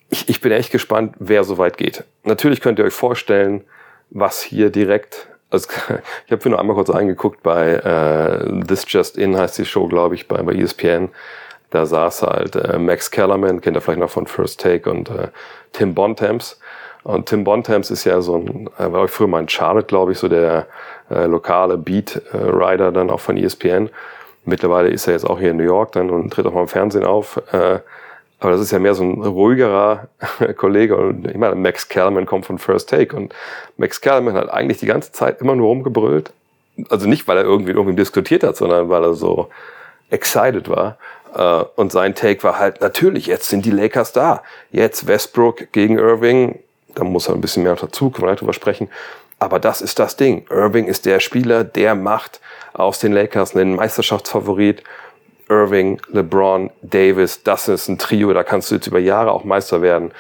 ich, 0.09 0.29
ich 0.29 0.39
bin 0.39 0.51
echt 0.51 0.71
gespannt, 0.71 1.15
wer 1.19 1.43
so 1.43 1.57
weit 1.57 1.77
geht. 1.77 2.03
Natürlich 2.23 2.61
könnt 2.61 2.79
ihr 2.79 2.85
euch 2.85 2.93
vorstellen, 2.93 3.65
was 4.09 4.41
hier 4.41 4.69
direkt 4.69 5.27
also 5.49 5.69
ich 6.25 6.31
habe 6.31 6.49
nur 6.49 6.59
einmal 6.59 6.75
kurz 6.75 6.89
eingeguckt 6.89 7.43
bei 7.43 7.73
äh, 7.73 8.63
This 8.65 8.85
Just 8.87 9.17
In 9.17 9.37
heißt 9.37 9.57
die 9.57 9.65
Show, 9.65 9.87
glaube 9.87 10.15
ich, 10.15 10.27
bei, 10.27 10.41
bei 10.41 10.53
ESPN. 10.53 11.09
Da 11.71 11.85
saß 11.85 12.23
halt 12.23 12.55
äh, 12.55 12.77
Max 12.77 13.11
Kellerman, 13.11 13.61
kennt 13.61 13.75
ihr 13.75 13.81
vielleicht 13.81 13.99
noch 13.99 14.09
von 14.09 14.27
First 14.27 14.61
Take, 14.61 14.89
und 14.89 15.09
äh, 15.09 15.29
Tim 15.73 15.93
Bontemps. 15.93 16.59
Und 17.03 17.27
Tim 17.27 17.43
Bontemps 17.43 17.91
ist 17.91 18.03
ja 18.05 18.21
so 18.21 18.37
ein, 18.37 18.69
er 18.77 18.91
war 18.93 19.07
früher 19.07 19.27
mal 19.27 19.41
in 19.41 19.49
Charlotte, 19.49 19.87
glaube 19.87 20.13
ich, 20.13 20.19
so 20.19 20.27
der 20.27 20.67
äh, 21.09 21.25
lokale 21.25 21.77
Beat-Rider 21.77 22.91
dann 22.91 23.09
auch 23.09 23.19
von 23.19 23.37
ESPN. 23.37 23.89
Mittlerweile 24.43 24.89
ist 24.89 25.07
er 25.07 25.13
jetzt 25.13 25.29
auch 25.29 25.39
hier 25.39 25.51
in 25.51 25.57
New 25.57 25.63
York 25.63 25.91
dann 25.91 26.09
und 26.09 26.31
tritt 26.31 26.45
auch 26.45 26.53
mal 26.53 26.61
im 26.61 26.67
Fernsehen 26.67 27.03
auf. 27.03 27.41
Äh, 27.51 27.79
aber 28.45 28.51
das 28.51 28.61
ist 28.61 28.71
ja 28.71 28.77
mehr 28.77 28.93
so 28.93 29.03
ein 29.03 29.23
ruhigerer 29.23 30.07
Kollege. 30.57 30.95
Und 30.95 31.27
ich 31.27 31.35
meine, 31.35 31.55
Max 31.55 31.89
Kellerman 31.89 32.27
kommt 32.27 32.45
von 32.45 32.59
First 32.59 32.89
Take. 32.89 33.15
Und 33.15 33.33
Max 33.77 34.01
Kellerman 34.01 34.35
hat 34.35 34.51
eigentlich 34.51 34.77
die 34.77 34.85
ganze 34.85 35.11
Zeit 35.11 35.41
immer 35.41 35.55
nur 35.55 35.67
rumgebrüllt. 35.67 36.31
Also 36.89 37.07
nicht, 37.07 37.27
weil 37.27 37.37
er 37.37 37.43
irgendwie 37.43 37.71
irgendwie 37.71 37.95
diskutiert 37.95 38.43
hat, 38.43 38.55
sondern 38.55 38.87
weil 38.89 39.03
er 39.03 39.15
so 39.15 39.49
excited 40.11 40.69
war. 40.69 40.99
Äh, 41.33 41.65
und 41.75 41.91
sein 41.91 42.13
Take 42.13 42.43
war 42.43 42.59
halt, 42.59 42.81
natürlich, 42.81 43.25
jetzt 43.25 43.49
sind 43.49 43.65
die 43.65 43.71
Lakers 43.71 44.13
da. 44.13 44.43
Jetzt 44.69 45.07
Westbrook 45.07 45.71
gegen 45.71 45.97
Irving. 45.97 46.59
Da 46.93 47.03
muss 47.03 47.27
er 47.27 47.33
ein 47.33 47.41
bisschen 47.41 47.63
mehr 47.63 47.75
dazu, 47.75 48.11
können 48.11 48.25
wir 48.25 48.27
gleich 48.27 48.39
drüber 48.39 48.53
sprechen. 48.53 48.89
Aber 49.39 49.57
das 49.57 49.81
ist 49.81 49.97
das 49.97 50.17
Ding. 50.17 50.45
Irving 50.51 50.85
ist 50.85 51.07
der 51.07 51.19
Spieler, 51.19 51.63
der 51.63 51.95
macht 51.95 52.41
aus 52.73 52.99
den 52.99 53.11
Lakers 53.11 53.55
einen 53.55 53.75
Meisterschaftsfavorit. 53.75 54.83
Irving, 55.49 56.01
LeBron, 56.11 56.71
Davis, 56.81 57.43
das 57.43 57.67
ist 57.67 57.87
ein 57.87 57.97
Trio, 57.97 58.33
da 58.33 58.43
kannst 58.43 58.71
du 58.71 58.75
jetzt 58.75 58.87
über 58.87 58.99
Jahre 58.99 59.31
auch 59.31 59.43
Meister 59.43 59.81
werden. 59.81 60.11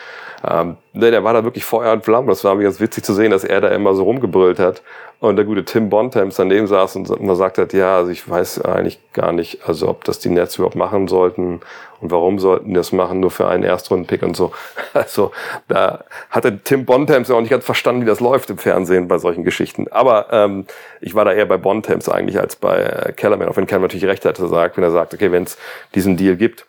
Ähm, 0.47 0.77
ne, 0.93 1.11
der 1.11 1.23
war 1.23 1.33
da 1.33 1.43
wirklich 1.43 1.65
Feuer 1.65 1.91
und 1.93 2.03
Flamme. 2.03 2.27
Das 2.27 2.43
war 2.43 2.55
mir 2.55 2.63
ganz 2.63 2.79
witzig 2.79 3.03
zu 3.03 3.13
sehen, 3.13 3.31
dass 3.31 3.43
er 3.43 3.61
da 3.61 3.69
immer 3.69 3.95
so 3.95 4.03
rumgebrüllt 4.03 4.59
hat. 4.59 4.83
Und 5.29 5.37
der 5.37 5.45
gute 5.45 5.65
Tim 5.65 5.89
Bontemps 5.89 6.35
daneben 6.35 6.67
saß 6.67 6.95
und 6.97 7.09
immer 7.09 7.35
sagt 7.35 7.57
hat, 7.57 7.73
ja, 7.73 7.97
also 7.97 8.11
ich 8.11 8.29
weiß 8.29 8.61
eigentlich 8.61 8.99
gar 9.13 9.31
nicht, 9.31 9.67
also 9.67 9.89
ob 9.89 10.03
das 10.03 10.19
die 10.19 10.29
Nets 10.29 10.55
überhaupt 10.55 10.75
machen 10.75 11.07
sollten 11.07 11.61
und 12.01 12.11
warum 12.11 12.39
sollten 12.39 12.69
die 12.69 12.73
das 12.75 12.91
machen, 12.91 13.19
nur 13.19 13.31
für 13.31 13.47
einen 13.47 13.63
Erstrundenpick 13.63 14.23
und 14.23 14.35
so. 14.35 14.51
Also 14.93 15.31
da 15.67 16.05
hatte 16.29 16.59
Tim 16.63 16.85
Bontemps 16.85 17.27
ja 17.27 17.35
auch 17.35 17.41
nicht 17.41 17.49
ganz 17.49 17.65
verstanden, 17.65 18.03
wie 18.03 18.05
das 18.05 18.21
läuft 18.21 18.49
im 18.49 18.57
Fernsehen 18.57 19.07
bei 19.09 19.17
solchen 19.17 19.43
Geschichten. 19.43 19.87
Aber 19.91 20.27
ähm, 20.31 20.65
ich 21.01 21.15
war 21.15 21.25
da 21.25 21.33
eher 21.33 21.45
bei 21.45 21.57
Bontemps 21.57 22.07
eigentlich 22.07 22.39
als 22.39 22.55
bei 22.55 23.13
Kellerman, 23.17 23.49
auch 23.49 23.57
wenn 23.57 23.67
Kellerman 23.67 23.87
natürlich 23.87 24.05
recht 24.05 24.23
hatte, 24.23 24.47
sagt, 24.47 24.77
wenn 24.77 24.85
er 24.85 24.91
sagt, 24.91 25.13
okay, 25.13 25.31
wenn 25.31 25.43
es 25.43 25.57
diesen 25.95 26.15
Deal 26.15 26.37
gibt, 26.37 26.65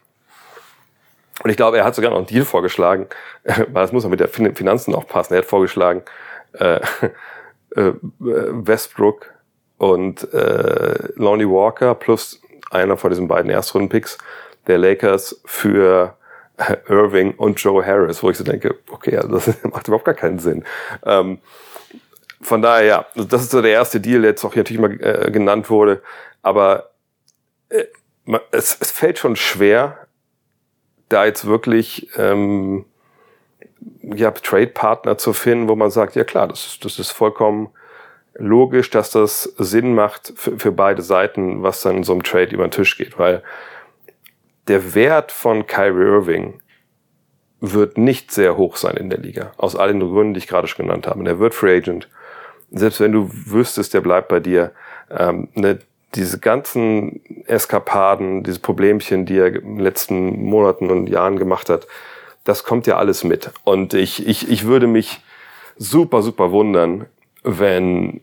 und 1.44 1.50
ich 1.50 1.56
glaube, 1.56 1.78
er 1.78 1.84
hat 1.84 1.94
sogar 1.94 2.10
noch 2.10 2.18
einen 2.18 2.26
Deal 2.26 2.44
vorgeschlagen, 2.44 3.06
weil 3.44 3.82
das 3.82 3.92
muss 3.92 4.02
man 4.02 4.10
mit 4.10 4.20
der 4.20 4.28
Finanzen 4.28 4.94
auch 4.94 5.06
passen. 5.06 5.34
Er 5.34 5.38
hat 5.38 5.46
vorgeschlagen, 5.46 6.02
äh, 6.54 6.80
äh, 7.76 7.92
Westbrook 8.18 9.32
und 9.78 10.32
äh, 10.32 11.12
Lonnie 11.14 11.48
Walker 11.48 11.94
plus 11.94 12.40
einer 12.70 12.96
von 12.96 13.10
diesen 13.10 13.28
beiden 13.28 13.50
Erstrunden-Picks 13.50 14.18
der 14.66 14.78
Lakers 14.78 15.40
für 15.44 16.16
äh, 16.56 16.76
Irving 16.88 17.34
und 17.34 17.60
Joe 17.60 17.84
Harris, 17.84 18.22
wo 18.22 18.30
ich 18.30 18.38
so 18.38 18.44
denke, 18.44 18.76
okay, 18.90 19.20
das 19.30 19.52
macht 19.64 19.86
überhaupt 19.88 20.04
gar 20.04 20.14
keinen 20.14 20.38
Sinn. 20.38 20.64
Ähm, 21.04 21.38
von 22.40 22.62
daher, 22.62 22.84
ja, 22.84 23.06
das 23.14 23.42
ist 23.42 23.50
so 23.50 23.62
der 23.62 23.72
erste 23.72 24.00
Deal, 24.00 24.20
der 24.22 24.30
jetzt 24.30 24.44
auch 24.44 24.52
hier 24.52 24.62
natürlich 24.62 24.80
mal 24.80 25.00
äh, 25.00 25.30
genannt 25.30 25.70
wurde, 25.70 26.02
aber 26.42 26.90
äh, 27.68 27.84
es, 28.50 28.76
es 28.80 28.90
fällt 28.90 29.18
schon 29.18 29.36
schwer, 29.36 30.06
da 31.08 31.24
jetzt 31.24 31.46
wirklich 31.46 32.08
ähm, 32.16 32.84
ja, 34.02 34.30
Trade-Partner 34.30 35.18
zu 35.18 35.32
finden, 35.32 35.68
wo 35.68 35.76
man 35.76 35.90
sagt, 35.90 36.16
ja 36.16 36.24
klar, 36.24 36.48
das 36.48 36.66
ist, 36.66 36.84
das 36.84 36.98
ist 36.98 37.10
vollkommen 37.10 37.68
logisch, 38.34 38.90
dass 38.90 39.10
das 39.10 39.44
Sinn 39.58 39.94
macht 39.94 40.32
für, 40.36 40.58
für 40.58 40.72
beide 40.72 41.02
Seiten, 41.02 41.62
was 41.62 41.82
dann 41.82 41.98
in 41.98 42.04
so 42.04 42.12
einem 42.12 42.22
Trade 42.22 42.54
über 42.54 42.66
den 42.66 42.70
Tisch 42.70 42.96
geht, 42.96 43.18
weil 43.18 43.42
der 44.68 44.94
Wert 44.94 45.32
von 45.32 45.66
Kyrie 45.66 46.04
Irving 46.04 46.60
wird 47.60 47.96
nicht 47.98 48.32
sehr 48.32 48.56
hoch 48.56 48.76
sein 48.76 48.96
in 48.96 49.10
der 49.10 49.18
Liga. 49.18 49.52
Aus 49.56 49.76
allen 49.76 50.00
Gründen, 50.00 50.34
die 50.34 50.38
ich 50.38 50.46
gerade 50.46 50.68
schon 50.68 50.86
genannt 50.86 51.06
habe. 51.06 51.22
Der 51.24 51.38
wird 51.38 51.54
Free 51.54 51.76
Agent. 51.76 52.08
Selbst 52.70 53.00
wenn 53.00 53.12
du 53.12 53.30
wüsstest, 53.32 53.94
der 53.94 54.00
bleibt 54.00 54.28
bei 54.28 54.40
dir. 54.40 54.72
Ähm, 55.10 55.48
ne, 55.54 55.78
diese 56.14 56.38
ganzen 56.38 57.44
Eskapaden, 57.46 58.42
diese 58.42 58.60
Problemchen, 58.60 59.26
die 59.26 59.38
er 59.38 59.46
in 59.46 59.76
den 59.76 59.78
letzten 59.78 60.44
Monaten 60.44 60.90
und 60.90 61.08
Jahren 61.08 61.38
gemacht 61.38 61.68
hat, 61.68 61.86
das 62.46 62.64
kommt 62.64 62.86
ja 62.86 62.96
alles 62.96 63.24
mit. 63.24 63.50
Und 63.64 63.92
ich, 63.92 64.26
ich, 64.26 64.48
ich 64.48 64.64
würde 64.64 64.86
mich 64.86 65.20
super, 65.76 66.22
super 66.22 66.52
wundern, 66.52 67.06
wenn 67.42 68.22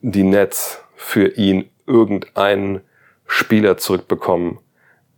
die 0.00 0.22
Nets 0.22 0.84
für 0.94 1.28
ihn 1.36 1.70
irgendeinen 1.86 2.82
Spieler 3.26 3.78
zurückbekommen, 3.78 4.58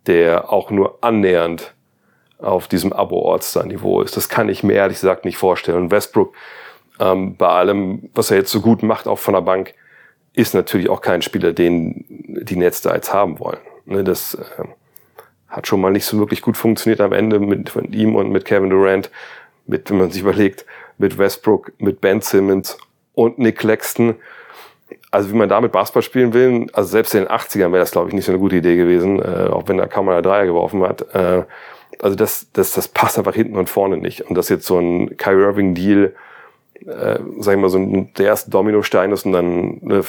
der 0.07 0.53
auch 0.53 0.71
nur 0.71 0.99
annähernd 1.03 1.75
auf 2.39 2.69
diesem 2.69 2.93
Abo-All-Star-Niveau 2.93 4.03
ist. 4.03 4.17
Das 4.17 4.29
kann 4.29 4.49
ich 4.49 4.63
mir 4.63 4.75
ehrlich 4.75 5.01
gesagt 5.01 5.25
nicht 5.25 5.37
vorstellen. 5.37 5.79
Und 5.79 5.91
Westbrook, 5.91 6.35
ähm, 7.01 7.37
bei 7.37 7.49
allem, 7.49 8.11
was 8.15 8.31
er 8.31 8.39
jetzt 8.39 8.53
so 8.53 8.61
gut 8.61 8.83
macht, 8.83 9.09
auch 9.09 9.19
von 9.19 9.35
der 9.35 9.41
Bank, 9.41 9.75
ist 10.33 10.55
natürlich 10.55 10.89
auch 10.89 11.01
kein 11.01 11.23
Spieler, 11.23 11.53
den 11.53 12.05
die 12.09 12.57
Nets 12.57 12.83
da 12.83 12.95
jetzt 12.95 13.13
haben 13.13 13.41
wollen. 13.41 13.59
Ne, 13.87 14.05
das 14.05 14.35
äh, 14.35 14.65
hat 15.55 15.69
schon 15.69 15.81
mal 15.81 15.93
nicht 15.93 16.05
so 16.05 16.19
wirklich 16.19 16.43
gut 16.43 16.57
funktioniert 16.57 17.01
am 17.01 17.13
Ende 17.13 17.39
mit 17.39 17.71
von 17.71 17.93
ihm 17.93 18.17
und 18.17 18.31
mit 18.31 18.45
Kevin 18.45 18.71
Durant, 18.71 19.11
mit, 19.67 19.89
wenn 19.89 19.99
man 19.99 20.11
sich 20.11 20.23
überlegt, 20.23 20.67
mit 20.99 21.17
Westbrook, 21.17 21.73
mit 21.79 22.01
Ben 22.01 22.21
Simmons 22.21 22.77
und 23.15 23.39
Nick 23.39 23.59
Claxton. 23.59 24.17
Also 25.11 25.31
wie 25.31 25.37
man 25.37 25.49
damit 25.49 25.71
Basketball 25.71 26.03
spielen 26.03 26.35
will, 26.35 26.67
also 26.73 26.91
selbst 26.91 27.15
in 27.15 27.21
den 27.21 27.29
80ern 27.29 27.73
wäre 27.73 27.79
das, 27.79 27.93
glaube 27.93 28.09
ich, 28.09 28.15
nicht 28.15 28.25
so 28.25 28.33
eine 28.33 28.41
gute 28.41 28.57
Idee 28.57 28.77
gewesen, 28.77 29.23
äh, 29.23 29.49
auch 29.49 29.69
wenn 29.69 29.79
er 29.79 30.03
mal 30.03 30.13
eine 30.13 30.23
Dreier 30.23 30.47
geworfen 30.47 30.83
hat. 30.83 31.15
Äh, 31.15 31.45
also 32.01 32.17
das, 32.17 32.49
das, 32.53 32.73
das 32.73 32.89
passt 32.89 33.17
einfach 33.19 33.35
hinten 33.35 33.57
und 33.57 33.71
vorne 33.71 33.97
nicht. 33.97 34.23
Und 34.23 34.35
das 34.35 34.49
jetzt 34.49 34.67
so 34.67 34.79
ein 34.79 35.17
Kyrie 35.17 35.45
Irving 35.45 35.75
Deal, 35.75 36.15
äh, 36.85 37.19
sag 37.39 37.55
ich 37.55 37.61
mal, 37.61 37.71
so 37.71 37.79
ein, 37.79 38.13
der 38.15 38.27
erste 38.27 38.51
Dominostein 38.51 39.13
ist 39.13 39.25
und 39.25 39.33
dann 39.33 39.81
äh, 39.91 40.03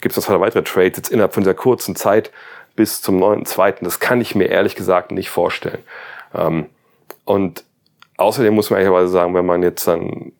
gibt 0.00 0.16
es 0.16 0.28
noch 0.28 0.40
weitere 0.40 0.62
Trades 0.62 0.98
jetzt 0.98 1.10
innerhalb 1.10 1.32
von 1.32 1.42
dieser 1.42 1.54
kurzen 1.54 1.96
Zeit 1.96 2.30
bis 2.78 3.02
zum 3.02 3.18
neunten, 3.18 3.44
zweiten. 3.44 3.84
Das 3.84 3.98
kann 3.98 4.20
ich 4.20 4.36
mir 4.36 4.46
ehrlich 4.46 4.76
gesagt 4.76 5.10
nicht 5.10 5.30
vorstellen. 5.30 5.80
Ähm, 6.32 6.66
Und 7.24 7.64
außerdem 8.18 8.54
muss 8.54 8.70
man 8.70 8.78
ehrlicherweise 8.78 9.08
sagen, 9.08 9.34
wenn 9.34 9.44
man 9.44 9.64
jetzt 9.64 9.86
dann 9.88 10.30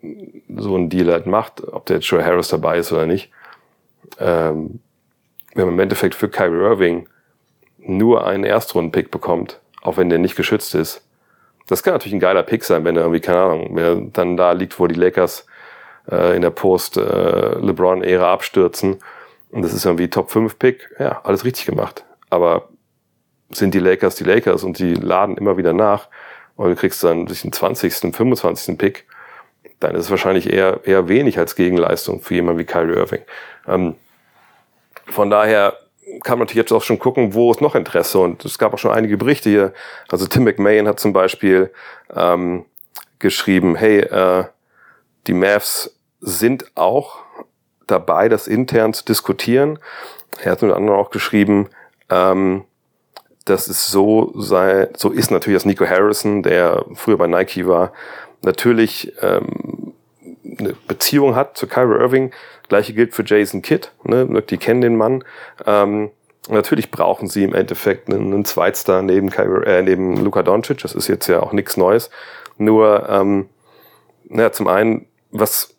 so 0.56 0.76
einen 0.76 0.88
Deal 0.88 1.10
halt 1.10 1.26
macht, 1.26 1.66
ob 1.66 1.84
der 1.86 1.96
jetzt 1.96 2.06
Joe 2.06 2.24
Harris 2.24 2.46
dabei 2.46 2.78
ist 2.78 2.92
oder 2.92 3.06
nicht, 3.06 3.32
ähm, 4.20 4.78
wenn 5.54 5.64
man 5.64 5.74
im 5.74 5.80
Endeffekt 5.80 6.14
für 6.14 6.28
Kyrie 6.28 6.62
Irving 6.62 7.08
nur 7.78 8.24
einen 8.24 8.44
Erstrunden-Pick 8.44 9.10
bekommt, 9.10 9.58
auch 9.82 9.96
wenn 9.96 10.08
der 10.08 10.20
nicht 10.20 10.36
geschützt 10.36 10.76
ist, 10.76 11.02
das 11.66 11.82
kann 11.82 11.92
natürlich 11.92 12.14
ein 12.14 12.20
geiler 12.20 12.44
Pick 12.44 12.62
sein, 12.62 12.84
wenn 12.84 12.94
er 12.94 13.02
irgendwie, 13.02 13.20
keine 13.20 13.40
Ahnung, 13.40 13.70
wenn 13.74 13.84
er 13.84 13.96
dann 14.12 14.36
da 14.36 14.52
liegt, 14.52 14.78
wo 14.78 14.86
die 14.86 14.94
Lakers 14.94 15.44
äh, 16.08 16.36
in 16.36 16.42
der 16.42 16.50
Post-LeBron-Ära 16.50 18.24
äh, 18.24 18.32
abstürzen 18.32 18.98
und 19.50 19.62
das 19.62 19.72
ist 19.72 19.84
irgendwie 19.84 20.08
Top 20.08 20.30
5 20.30 20.58
Pick, 20.58 20.88
ja, 20.98 21.20
alles 21.24 21.44
richtig 21.44 21.66
gemacht. 21.66 22.04
Aber 22.30 22.68
sind 23.50 23.74
die 23.74 23.78
Lakers 23.78 24.16
die 24.16 24.24
Lakers 24.24 24.64
und 24.64 24.78
die 24.78 24.94
laden 24.94 25.36
immer 25.36 25.56
wieder 25.56 25.72
nach 25.72 26.08
und 26.56 26.70
du 26.70 26.76
kriegst 26.76 27.02
dann 27.02 27.26
sich 27.26 27.42
den 27.42 27.52
20., 27.52 28.14
25. 28.14 28.76
Pick, 28.76 29.06
dann 29.80 29.94
ist 29.94 30.06
es 30.06 30.10
wahrscheinlich 30.10 30.52
eher, 30.52 30.80
eher 30.84 31.08
wenig 31.08 31.38
als 31.38 31.54
Gegenleistung 31.54 32.20
für 32.20 32.34
jemanden 32.34 32.60
wie 32.60 32.64
Kyrie 32.64 32.96
Irving. 32.96 33.22
Ähm, 33.66 33.94
von 35.06 35.30
daher 35.30 35.78
kann 36.22 36.38
man 36.38 36.46
natürlich 36.46 36.62
jetzt 36.62 36.72
auch 36.72 36.82
schon 36.82 36.98
gucken, 36.98 37.34
wo 37.34 37.50
ist 37.50 37.60
noch 37.60 37.74
Interesse. 37.74 38.18
Und 38.18 38.44
es 38.44 38.58
gab 38.58 38.74
auch 38.74 38.78
schon 38.78 38.90
einige 38.90 39.16
Berichte 39.16 39.50
hier. 39.50 39.72
Also 40.10 40.26
Tim 40.26 40.44
McMahon 40.44 40.88
hat 40.88 41.00
zum 41.00 41.12
Beispiel 41.12 41.72
ähm, 42.14 42.64
geschrieben, 43.18 43.76
hey, 43.76 44.00
äh, 44.00 44.44
die 45.26 45.34
Mavs 45.34 45.96
sind 46.20 46.70
auch 46.74 47.18
dabei, 47.86 48.28
das 48.28 48.48
intern 48.48 48.94
zu 48.94 49.04
diskutieren. 49.04 49.78
Er 50.42 50.52
hat 50.52 50.62
unter 50.62 50.76
anderem 50.76 50.98
auch 50.98 51.10
geschrieben, 51.10 51.68
ähm, 52.10 52.64
dass 53.44 53.68
es 53.68 53.88
so 53.88 54.32
sei, 54.36 54.88
so 54.96 55.10
ist 55.10 55.30
natürlich, 55.30 55.56
dass 55.56 55.64
Nico 55.64 55.86
Harrison, 55.86 56.42
der 56.42 56.84
früher 56.94 57.16
bei 57.16 57.26
Nike 57.26 57.66
war, 57.66 57.92
natürlich 58.42 59.12
ähm, 59.22 59.94
eine 60.58 60.74
Beziehung 60.86 61.34
hat 61.34 61.56
zu 61.56 61.66
Kyrie 61.66 61.98
Irving. 61.98 62.32
Gleiche 62.68 62.92
gilt 62.92 63.14
für 63.14 63.24
Jason 63.24 63.62
Kidd, 63.62 63.88
ne? 64.04 64.42
die 64.42 64.58
kennen 64.58 64.80
den 64.80 64.96
Mann. 64.96 65.24
Ähm, 65.66 66.10
natürlich 66.48 66.90
brauchen 66.90 67.28
sie 67.28 67.44
im 67.44 67.54
Endeffekt 67.54 68.08
einen, 68.08 68.32
einen 68.32 68.44
Zweitstar 68.44 69.02
neben, 69.02 69.30
Kyrie, 69.30 69.64
äh, 69.66 69.82
neben 69.82 70.22
Luka 70.22 70.42
Doncic. 70.42 70.78
Das 70.78 70.94
ist 70.94 71.08
jetzt 71.08 71.26
ja 71.28 71.40
auch 71.40 71.52
nichts 71.52 71.76
Neues. 71.76 72.10
Nur, 72.58 73.08
ähm, 73.08 73.48
naja, 74.28 74.52
zum 74.52 74.68
einen, 74.68 75.06
was 75.30 75.74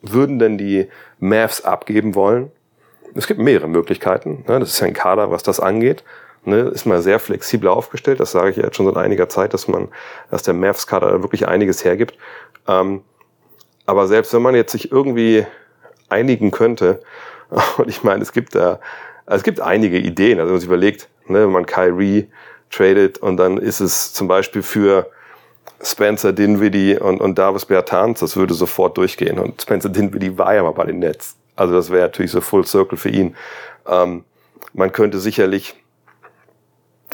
würden 0.00 0.38
denn 0.38 0.58
die 0.58 0.88
Mavs 1.18 1.62
abgeben 1.62 2.14
wollen? 2.14 2.50
Es 3.14 3.26
gibt 3.26 3.40
mehrere 3.40 3.68
Möglichkeiten. 3.68 4.44
Ne? 4.48 4.60
Das 4.60 4.70
ist 4.70 4.80
ja 4.80 4.86
ein 4.86 4.92
Kader, 4.92 5.30
was 5.30 5.42
das 5.42 5.60
angeht. 5.60 6.04
Ne? 6.44 6.60
Ist 6.60 6.86
mal 6.86 7.00
sehr 7.00 7.18
flexibel 7.18 7.68
aufgestellt. 7.68 8.20
Das 8.20 8.32
sage 8.32 8.50
ich 8.50 8.56
jetzt 8.56 8.76
schon 8.76 8.86
seit 8.86 8.96
einiger 8.96 9.28
Zeit, 9.28 9.54
dass 9.54 9.68
man, 9.68 9.88
dass 10.30 10.42
der 10.42 10.54
Mavs-Kader 10.54 11.22
wirklich 11.22 11.48
einiges 11.48 11.84
hergibt. 11.84 12.16
Ähm, 12.66 13.02
aber 13.86 14.06
selbst 14.06 14.32
wenn 14.34 14.42
man 14.42 14.54
jetzt 14.54 14.72
sich 14.72 14.90
irgendwie 14.90 15.46
einigen 16.08 16.50
könnte, 16.50 17.00
und 17.78 17.88
ich 17.88 18.02
meine, 18.02 18.22
es 18.22 18.32
gibt 18.32 18.54
da, 18.54 18.80
es 19.26 19.42
gibt 19.42 19.60
einige 19.60 19.98
Ideen, 19.98 20.38
also 20.38 20.48
wenn 20.48 20.54
man 20.54 20.60
sich 20.60 20.68
überlegt, 20.68 21.08
ne, 21.26 21.42
wenn 21.42 21.52
man 21.52 21.66
Kyrie 21.66 22.28
tradet 22.70 23.18
und 23.18 23.36
dann 23.36 23.58
ist 23.58 23.80
es 23.80 24.12
zum 24.12 24.28
Beispiel 24.28 24.62
für 24.62 25.10
Spencer 25.82 26.32
Dinwiddie 26.32 26.98
und, 26.98 27.20
und 27.20 27.38
Davis 27.38 27.66
Bertans, 27.66 28.20
das 28.20 28.36
würde 28.36 28.54
sofort 28.54 28.96
durchgehen. 28.96 29.38
Und 29.38 29.60
Spencer 29.60 29.88
Dinwiddie 29.88 30.36
war 30.36 30.54
ja 30.54 30.62
mal 30.62 30.72
bei 30.72 30.84
den 30.84 30.98
Nets. 30.98 31.36
Also 31.56 31.74
das 31.74 31.90
wäre 31.90 32.02
natürlich 32.02 32.32
so 32.32 32.40
Full 32.40 32.66
Circle 32.66 32.98
für 32.98 33.10
ihn. 33.10 33.36
Ähm, 33.86 34.24
man 34.72 34.92
könnte 34.92 35.18
sicherlich 35.18 35.74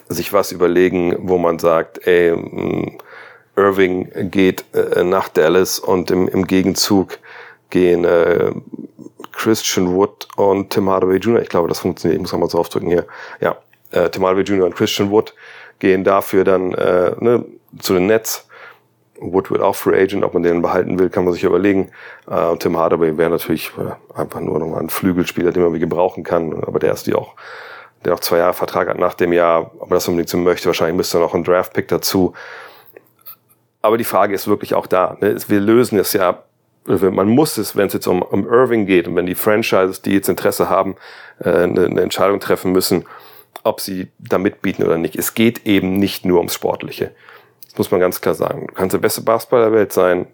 sich 0.08 0.32
was 0.32 0.52
überlegen, 0.52 1.16
wo 1.20 1.38
man 1.38 1.58
sagt, 1.58 2.06
ey, 2.06 2.34
mm, 2.34 2.98
Irving 3.56 4.30
geht 4.30 4.64
äh, 4.74 5.04
nach 5.04 5.28
Dallas 5.28 5.78
und 5.78 6.10
im, 6.10 6.28
im 6.28 6.46
Gegenzug 6.46 7.18
gehen 7.68 8.04
äh, 8.04 8.52
Christian 9.32 9.94
Wood 9.94 10.28
und 10.36 10.70
Tim 10.70 10.88
Hardaway 10.88 11.16
Jr. 11.16 11.42
Ich 11.42 11.48
glaube, 11.48 11.68
das 11.68 11.80
funktioniert. 11.80 12.16
Ich 12.16 12.22
muss 12.22 12.38
mal 12.38 12.48
so 12.50 12.58
aufdrücken 12.58 12.88
hier. 12.88 13.06
Ja, 13.40 13.56
äh, 13.90 14.10
Tim 14.10 14.24
Hardaway 14.24 14.44
Jr. 14.44 14.66
und 14.66 14.74
Christian 14.74 15.10
Wood 15.10 15.34
gehen 15.78 16.04
dafür 16.04 16.44
dann 16.44 16.72
äh, 16.74 17.12
ne, 17.20 17.44
zu 17.78 17.94
den 17.94 18.06
Nets. 18.06 18.46
Wood 19.20 19.50
wird 19.50 19.60
auch 19.60 19.76
Free 19.76 20.00
Agent, 20.00 20.24
ob 20.24 20.34
man 20.34 20.42
den 20.42 20.62
behalten 20.62 20.98
will, 20.98 21.10
kann 21.10 21.24
man 21.24 21.32
sich 21.32 21.44
überlegen. 21.44 21.90
Äh, 22.28 22.56
Tim 22.56 22.76
Hardaway 22.78 23.16
wäre 23.16 23.30
natürlich 23.30 23.72
äh, 23.78 24.18
einfach 24.18 24.40
nur 24.40 24.58
noch 24.58 24.76
ein 24.76 24.88
Flügelspieler, 24.88 25.52
den 25.52 25.62
man 25.62 25.74
wie 25.74 25.78
gebrauchen 25.78 26.24
kann, 26.24 26.64
aber 26.64 26.78
der 26.78 26.92
ist 26.92 27.06
die 27.06 27.14
auch, 27.14 27.34
der 28.04 28.14
auch 28.14 28.20
zwei 28.20 28.38
Jahre 28.38 28.54
Vertrag 28.54 28.88
hat 28.88 28.98
nach 28.98 29.14
dem 29.14 29.32
Jahr, 29.32 29.72
ob 29.78 29.90
man 29.90 29.96
das 29.96 30.08
unbedingt 30.08 30.28
so 30.28 30.38
möchte, 30.38 30.66
wahrscheinlich 30.66 30.96
müsste 30.96 31.18
noch 31.18 31.34
ein 31.34 31.44
Draft-Pick 31.44 31.88
dazu. 31.88 32.32
Aber 33.82 33.98
die 33.98 34.04
Frage 34.04 34.34
ist 34.34 34.48
wirklich 34.48 34.74
auch 34.74 34.86
da. 34.86 35.16
Ne? 35.20 35.36
Wir 35.48 35.60
lösen 35.60 35.98
es 35.98 36.12
ja, 36.12 36.42
man 36.86 37.28
muss 37.28 37.58
es, 37.58 37.76
wenn 37.76 37.86
es 37.86 37.92
jetzt 37.92 38.06
um, 38.06 38.22
um 38.22 38.46
Irving 38.46 38.86
geht 38.86 39.06
und 39.06 39.16
wenn 39.16 39.26
die 39.26 39.34
Franchises, 39.34 40.02
die 40.02 40.12
jetzt 40.12 40.28
Interesse 40.28 40.68
haben, 40.68 40.96
äh, 41.38 41.50
eine, 41.50 41.86
eine 41.86 42.00
Entscheidung 42.00 42.40
treffen 42.40 42.72
müssen, 42.72 43.04
ob 43.62 43.80
sie 43.80 44.08
da 44.18 44.38
mitbieten 44.38 44.84
oder 44.84 44.98
nicht. 44.98 45.16
Es 45.16 45.34
geht 45.34 45.66
eben 45.66 45.98
nicht 45.98 46.24
nur 46.24 46.38
ums 46.38 46.54
Sportliche. 46.54 47.12
Das 47.70 47.78
muss 47.78 47.90
man 47.90 48.00
ganz 48.00 48.20
klar 48.20 48.34
sagen. 48.34 48.66
Du 48.66 48.74
kannst 48.74 48.94
der 48.94 48.98
beste 48.98 49.22
Basketballer 49.22 49.70
der 49.70 49.72
Welt 49.72 49.92
sein, 49.92 50.26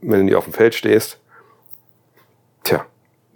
wenn 0.00 0.20
du 0.20 0.24
nicht 0.24 0.34
auf 0.34 0.44
dem 0.44 0.52
Feld 0.52 0.74
stehst. 0.74 1.18
Tja, 2.62 2.84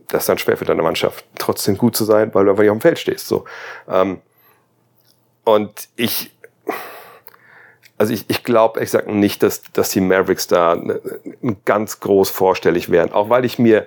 das 0.08 0.24
ist 0.24 0.28
dann 0.28 0.38
schwer 0.38 0.56
für 0.56 0.66
deine 0.66 0.82
Mannschaft, 0.82 1.24
trotzdem 1.38 1.78
gut 1.78 1.96
zu 1.96 2.04
sein, 2.04 2.34
weil 2.34 2.44
du 2.44 2.50
einfach 2.50 2.62
nicht 2.62 2.70
auf 2.70 2.78
dem 2.78 2.82
Feld 2.82 2.98
stehst. 2.98 3.26
So. 3.26 3.46
Ähm, 3.88 4.20
und 5.44 5.88
ich, 5.96 6.36
also 7.96 8.12
ich, 8.12 8.28
ich 8.28 8.44
glaube 8.44 8.82
ich 8.82 8.90
sag 8.90 9.08
nicht, 9.08 9.42
dass, 9.42 9.62
dass 9.72 9.88
die 9.88 10.02
Mavericks 10.02 10.46
da 10.46 10.78
ganz 11.64 12.00
groß 12.00 12.30
vorstellig 12.30 12.90
wären. 12.90 13.12
Auch 13.12 13.30
weil 13.30 13.44
ich 13.44 13.58
mir, 13.58 13.86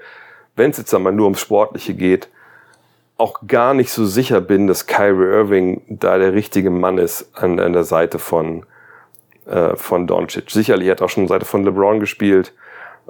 wenn 0.55 0.71
es 0.71 0.77
jetzt 0.77 0.93
einmal 0.93 1.13
nur 1.13 1.25
ums 1.25 1.39
Sportliche 1.39 1.93
geht, 1.93 2.29
auch 3.17 3.47
gar 3.47 3.73
nicht 3.73 3.91
so 3.91 4.05
sicher 4.05 4.41
bin, 4.41 4.67
dass 4.67 4.87
Kyrie 4.87 5.27
Irving 5.27 5.81
da 5.87 6.17
der 6.17 6.33
richtige 6.33 6.71
Mann 6.71 6.97
ist 6.97 7.29
an, 7.37 7.59
an 7.59 7.73
der 7.73 7.85
Seite 7.85 8.19
von, 8.19 8.65
äh, 9.45 9.75
von 9.75 10.07
Doncic. 10.07 10.49
Sicherlich 10.51 10.89
hat 10.89 11.01
er 11.01 11.05
auch 11.05 11.09
schon 11.09 11.27
Seite 11.27 11.45
von 11.45 11.63
LeBron 11.63 11.99
gespielt, 11.99 12.53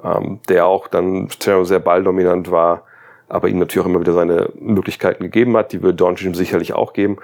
ähm, 0.02 0.40
der 0.48 0.66
auch 0.66 0.88
dann 0.88 1.28
sehr 1.30 1.80
balldominant 1.80 2.50
war, 2.50 2.82
aber 3.28 3.48
ihm 3.48 3.58
natürlich 3.58 3.84
auch 3.84 3.90
immer 3.90 4.00
wieder 4.00 4.12
seine 4.12 4.50
Möglichkeiten 4.54 5.22
gegeben 5.22 5.56
hat. 5.56 5.72
Die 5.72 5.82
würde 5.82 5.94
Doncic 5.94 6.26
ihm 6.26 6.34
sicherlich 6.34 6.72
auch 6.72 6.92
geben. 6.92 7.18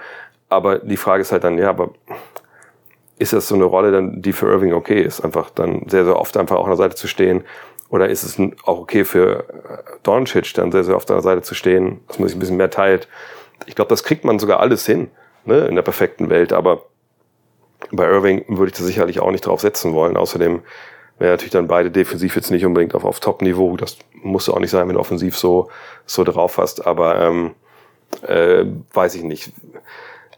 Aber 0.49 0.79
die 0.79 0.97
Frage 0.97 1.21
ist 1.21 1.31
halt 1.31 1.43
dann, 1.43 1.57
ja, 1.57 1.69
aber 1.69 1.91
ist 3.17 3.33
das 3.33 3.47
so 3.47 3.55
eine 3.55 3.63
Rolle, 3.63 3.91
dann, 3.91 4.21
die 4.21 4.33
für 4.33 4.47
Irving 4.47 4.73
okay 4.73 5.01
ist, 5.01 5.21
einfach 5.21 5.49
dann 5.49 5.87
sehr, 5.87 6.03
sehr 6.03 6.19
oft 6.19 6.35
einfach 6.37 6.57
auch 6.57 6.65
an 6.65 6.71
der 6.71 6.77
Seite 6.77 6.95
zu 6.95 7.07
stehen 7.07 7.43
oder 7.93 8.09
ist 8.09 8.23
es 8.23 8.39
auch 8.63 8.79
okay 8.79 9.05
für 9.05 9.47
äh, 9.49 9.97
Doncic, 10.01 10.55
dann 10.55 10.71
sehr, 10.71 10.83
sehr 10.83 10.95
auf 10.95 11.05
der 11.05 11.21
Seite 11.21 11.43
zu 11.43 11.53
stehen, 11.53 11.99
dass 12.07 12.17
man 12.17 12.27
sich 12.27 12.35
ein 12.35 12.39
bisschen 12.39 12.57
mehr 12.57 12.71
teilt? 12.71 13.07
Ich 13.67 13.75
glaube, 13.75 13.89
das 13.89 14.03
kriegt 14.03 14.25
man 14.25 14.39
sogar 14.39 14.59
alles 14.61 14.83
hin, 14.83 15.11
ne, 15.45 15.67
in 15.67 15.75
der 15.75 15.83
perfekten 15.83 16.31
Welt. 16.31 16.53
Aber 16.53 16.85
bei 17.91 18.05
Irving 18.07 18.45
würde 18.47 18.71
ich 18.71 18.77
da 18.77 18.83
sicherlich 18.83 19.19
auch 19.19 19.31
nicht 19.31 19.45
drauf 19.45 19.61
setzen 19.61 19.93
wollen. 19.93 20.17
Außerdem 20.17 20.61
wäre 21.19 21.31
natürlich 21.31 21.51
dann 21.51 21.67
beide 21.67 21.91
defensiv 21.91 22.35
jetzt 22.35 22.51
nicht 22.51 22.65
unbedingt 22.65 22.95
auf, 22.95 23.05
auf 23.05 23.19
Top-Niveau. 23.19 23.77
Das 23.77 23.97
muss 24.13 24.49
auch 24.49 24.59
nicht 24.59 24.71
sein, 24.71 24.87
wenn 24.87 24.95
du 24.95 24.99
offensiv 24.99 25.37
so, 25.37 25.69
so 26.05 26.23
drauf 26.23 26.57
hast. 26.57 26.85
Aber 26.85 27.19
ähm, 27.19 27.55
äh, 28.21 28.65
weiß 28.93 29.15
ich 29.15 29.23
nicht. 29.23 29.51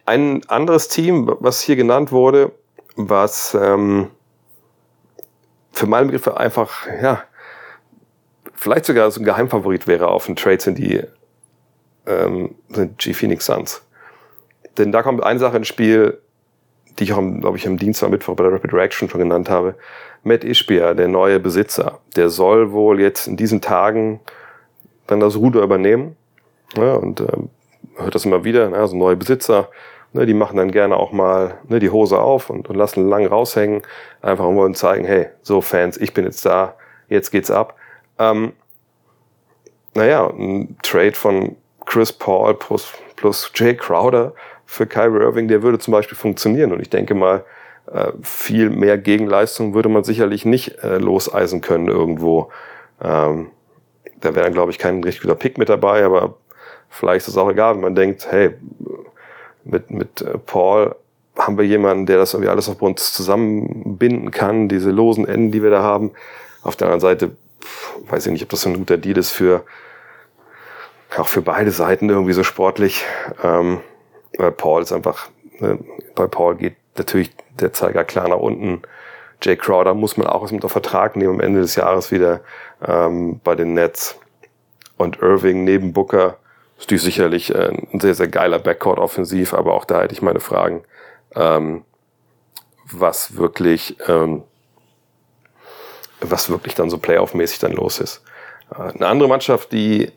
Ein 0.06 0.42
anderes 0.48 0.88
Team, 0.88 1.36
was 1.40 1.62
hier 1.62 1.76
genannt 1.76 2.12
wurde, 2.12 2.52
was 2.96 3.58
ähm, 3.60 4.10
für 5.72 5.88
meine 5.88 6.08
Begriffe 6.08 6.38
einfach, 6.38 6.88
ja, 7.02 7.24
vielleicht 8.54 8.86
sogar 8.86 9.10
so 9.12 9.20
ein 9.20 9.26
Geheimfavorit 9.26 9.88
wäre 9.88 10.08
auf 10.08 10.28
einen 10.28 10.36
Trade 10.36 10.62
sind 10.62 10.78
die 10.78 11.04
ähm, 12.06 12.56
sind 12.70 13.00
G 13.00 13.14
Phoenix 13.14 13.46
Suns. 13.46 13.82
Denn 14.78 14.92
da 14.92 15.04
kommt 15.04 15.24
eine 15.24 15.40
Sache 15.40 15.58
ins 15.58 15.68
Spiel, 15.68 16.22
die 17.00 17.06
ich 17.06 17.14
auch, 17.14 17.22
glaube 17.40 17.58
ich, 17.58 17.68
am 17.68 17.78
Dienstag, 17.78 18.10
Mittwoch 18.10 18.36
bei 18.36 18.44
der 18.44 18.54
Rapid 18.54 18.74
Reaction 18.74 19.10
schon 19.10 19.20
genannt 19.20 19.50
habe. 19.50 19.76
Matt 20.24 20.44
Ishbia, 20.44 20.94
der 20.94 21.08
neue 21.08 21.40
Besitzer, 21.40 22.00
der 22.16 22.30
soll 22.30 22.72
wohl 22.72 23.00
jetzt 23.00 23.28
in 23.28 23.38
diesen 23.38 23.62
Tagen 23.62 24.20
dann 25.08 25.20
das 25.20 25.36
Ruder 25.36 25.62
übernehmen. 25.62 26.16
Ja, 26.76 26.94
und 26.94 27.22
ähm, 27.22 27.50
hört 27.98 28.16
das 28.16 28.26
immer 28.26 28.44
wieder, 28.44 28.70
ne, 28.70 28.78
also 28.78 28.96
neue 28.96 29.16
Besitzer, 29.16 29.70
ne, 30.14 30.26
die 30.26 30.34
machen 30.34 30.58
dann 30.58 30.72
gerne 30.72 30.98
auch 30.98 31.12
mal 31.12 31.60
ne, 31.68 31.80
die 31.80 31.90
Hose 31.90 32.20
auf 32.20 32.50
und, 32.50 32.70
und 32.70 32.76
lassen 32.76 33.08
lang 33.08 33.26
raushängen, 33.26 33.84
einfach 34.22 34.46
um 34.46 34.56
wollen 34.56 34.76
zeigen, 34.76 35.06
hey, 35.06 35.28
so 35.42 35.62
Fans, 35.62 35.98
ich 35.98 36.14
bin 36.14 36.26
jetzt 36.26 36.46
da, 36.46 36.76
jetzt 37.08 37.32
geht's 37.32 37.52
ab. 37.52 37.76
Ähm, 38.18 38.54
naja, 39.94 40.28
ein 40.28 40.76
Trade 40.82 41.14
von 41.14 41.56
Chris 41.86 42.12
Paul 42.12 42.56
plus, 42.56 42.94
plus 43.16 43.52
Jay 43.56 43.76
Crowder 43.76 44.34
für 44.66 44.86
Kyrie 44.86 45.24
Irving, 45.24 45.48
der 45.48 45.64
würde 45.64 45.80
zum 45.80 45.92
Beispiel 45.92 46.18
funktionieren. 46.18 46.72
Und 46.72 46.80
ich 46.82 46.90
denke 46.90 47.14
mal, 47.14 47.44
äh, 47.92 48.12
viel 48.22 48.70
mehr 48.70 48.98
Gegenleistung 48.98 49.74
würde 49.74 49.90
man 49.90 50.04
sicherlich 50.04 50.46
nicht 50.46 50.84
äh, 50.84 50.98
loseisen 50.98 51.62
können 51.62 51.88
irgendwo. 51.88 52.52
Ähm, 53.02 53.52
da 54.22 54.34
wäre 54.34 54.46
dann, 54.46 54.54
glaube 54.54 54.72
ich, 54.72 54.80
kein 54.80 55.04
richtig 55.04 55.22
guter 55.22 55.36
Pick 55.36 55.58
mit 55.58 55.70
dabei, 55.70 56.04
aber 56.04 56.36
vielleicht 56.90 57.28
ist 57.28 57.34
es 57.34 57.38
auch 57.38 57.50
egal, 57.50 57.76
wenn 57.76 57.82
man 57.82 57.96
denkt, 57.96 58.28
hey, 58.32 58.56
mit, 59.64 59.92
mit 59.92 60.22
äh, 60.22 60.38
Paul 60.38 60.96
haben 61.38 61.58
wir 61.58 61.66
jemanden, 61.66 62.06
der 62.06 62.18
das 62.18 62.34
irgendwie 62.34 62.50
alles 62.50 62.70
auf 62.70 62.82
uns 62.82 63.14
zusammenbinden 63.14 64.32
kann, 64.32 64.70
diese 64.70 64.90
losen 64.92 65.28
Enden, 65.28 65.52
die 65.52 65.62
wir 65.62 65.70
da 65.70 65.84
haben. 65.84 66.12
Auf 66.64 66.76
der 66.76 66.88
anderen 66.88 67.02
Seite, 67.02 67.32
weiß 68.08 68.26
ich 68.26 68.32
nicht, 68.32 68.44
ob 68.44 68.50
das 68.50 68.62
so 68.62 68.70
ein 68.70 68.78
guter 68.78 68.98
Deal 68.98 69.18
ist 69.18 69.32
für, 69.32 69.64
auch 71.18 71.28
für 71.28 71.42
beide 71.42 71.72
Seiten 71.72 72.10
irgendwie 72.10 72.34
so 72.34 72.44
sportlich. 72.44 73.04
Ähm, 73.44 73.82
weil 74.38 74.52
Paul 74.52 74.82
ist 74.82 74.92
einfach, 74.92 75.30
ne, 75.60 75.80
bei 76.16 76.28
Paul 76.28 76.56
geht 76.56 76.76
natürlich 76.98 77.32
der 77.60 77.74
Zeiger 77.74 78.04
klar 78.04 78.28
nach 78.28 78.38
unten. 78.38 78.82
Jay 79.42 79.56
Crowder 79.56 79.94
muss 79.94 80.18
man 80.18 80.28
auch 80.28 80.44
aus 80.44 80.50
dem 80.50 80.62
Vertrag 80.62 81.16
nehmen 81.16 81.36
am 81.36 81.40
Ende 81.42 81.62
des 81.62 81.76
Jahres 81.76 82.12
wieder 82.12 82.42
ähm, 82.86 83.40
bei 83.44 83.56
den 83.56 83.74
Nets. 83.74 84.18
Und 84.98 85.22
Irving 85.22 85.64
neben 85.64 85.94
Booker 85.94 86.38
ist 86.78 86.90
die 86.90 86.98
sicherlich 86.98 87.54
äh, 87.54 87.70
ein 87.70 88.00
sehr, 88.00 88.16
sehr 88.16 88.28
geiler 88.28 88.60
Backcourt 88.60 89.00
offensiv, 89.00 89.54
aber 89.54 89.74
auch 89.74 89.86
da 89.86 90.02
hätte 90.02 90.14
ich 90.14 90.22
meine 90.22 90.40
Fragen, 90.40 90.84
ähm, 91.36 91.84
was 92.92 93.36
wirklich, 93.36 93.98
ähm, 94.08 94.44
was 96.22 96.50
wirklich 96.50 96.76
dann 96.76 96.90
so 96.90 96.98
Playoff-mäßig 96.98 97.60
dann 97.60 97.74
los 97.74 98.00
ist. 98.00 98.24
Äh, 98.72 98.94
eine 98.94 99.08
andere 99.08 99.30
Mannschaft, 99.30 99.72
die 99.72 100.12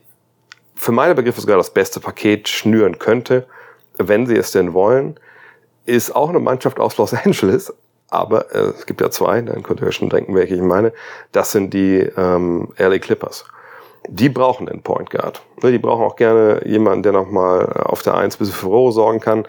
für 0.75 0.91
meine 0.91 1.15
Begriffe 1.15 1.41
sogar 1.41 1.57
das 1.57 1.73
beste 1.73 1.99
Paket 1.99 2.47
schnüren 2.47 2.99
könnte, 2.99 3.47
wenn 3.99 4.25
sie 4.25 4.35
es 4.35 4.51
denn 4.51 4.73
wollen, 4.73 5.19
ist 5.85 6.15
auch 6.15 6.29
eine 6.29 6.39
Mannschaft 6.39 6.79
aus 6.79 6.97
Los 6.97 7.13
Angeles, 7.13 7.73
aber 8.09 8.53
äh, 8.53 8.73
es 8.77 8.85
gibt 8.85 9.01
ja 9.01 9.11
zwei, 9.11 9.41
dann 9.41 9.63
könnt 9.63 9.81
ihr 9.81 9.91
schon 9.91 10.09
denken, 10.09 10.33
welche 10.35 10.55
ich 10.55 10.61
meine. 10.61 10.93
Das 11.31 11.51
sind 11.51 11.73
die 11.73 11.99
ähm, 12.17 12.69
LA 12.77 12.99
Clippers. 12.99 13.45
Die 14.07 14.29
brauchen 14.29 14.69
einen 14.69 14.81
Point 14.81 15.09
Guard. 15.09 15.41
Ne, 15.61 15.71
die 15.71 15.77
brauchen 15.77 16.03
auch 16.03 16.15
gerne 16.15 16.61
jemanden, 16.65 17.03
der 17.03 17.11
nochmal 17.11 17.65
auf 17.83 18.01
der 18.01 18.15
Eins 18.15 18.37
bis 18.37 18.49
für 18.49 18.67
Roh 18.67 18.91
sorgen 18.91 19.19
kann. 19.19 19.45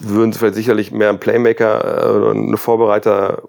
Würden 0.00 0.32
sie 0.32 0.38
vielleicht 0.38 0.54
sicherlich 0.54 0.92
mehr 0.92 1.08
einen 1.08 1.18
Playmaker, 1.18 2.28
äh, 2.28 2.30
einen 2.30 2.56
Vorbereiter, 2.56 3.42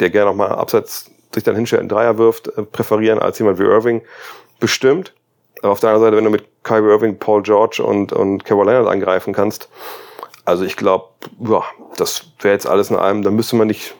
der 0.00 0.10
gerne 0.10 0.30
nochmal 0.30 0.50
abseits 0.50 1.10
sich 1.32 1.44
dann 1.44 1.54
hinstellt, 1.54 1.80
einen 1.80 1.88
Dreier 1.88 2.18
wirft, 2.18 2.48
äh, 2.48 2.62
präferieren 2.62 3.18
als 3.18 3.38
jemand 3.38 3.58
wie 3.58 3.64
Irving. 3.64 4.02
Bestimmt. 4.60 5.14
Aber 5.62 5.72
auf 5.72 5.80
der 5.80 5.90
anderen 5.90 6.06
Seite, 6.06 6.16
wenn 6.16 6.24
du 6.24 6.30
mit 6.30 6.44
Kyrie 6.62 6.90
Irving, 6.90 7.18
Paul 7.18 7.42
George 7.42 7.82
und, 7.82 8.12
und 8.12 8.44
Kevin 8.44 8.66
Leonard 8.66 8.88
angreifen 8.88 9.32
kannst, 9.32 9.68
also 10.44 10.64
ich 10.64 10.76
glaube, 10.76 11.08
ja, 11.38 11.62
das 11.96 12.26
wäre 12.40 12.54
jetzt 12.54 12.66
alles 12.66 12.90
in 12.90 12.96
allem, 12.96 13.22
da 13.22 13.30
müsste 13.30 13.56
man 13.56 13.68
nicht, 13.68 13.94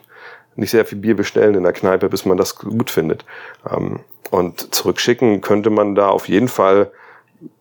nicht 0.55 0.71
sehr 0.71 0.85
viel 0.85 0.97
Bier 0.97 1.15
bestellen 1.15 1.55
in 1.55 1.63
der 1.63 1.73
Kneipe, 1.73 2.09
bis 2.09 2.25
man 2.25 2.37
das 2.37 2.57
gut 2.57 2.89
findet. 2.89 3.25
Ähm, 3.69 4.01
und 4.29 4.73
zurückschicken 4.73 5.41
könnte 5.41 5.69
man 5.69 5.95
da 5.95 6.09
auf 6.09 6.27
jeden 6.27 6.47
Fall 6.47 6.91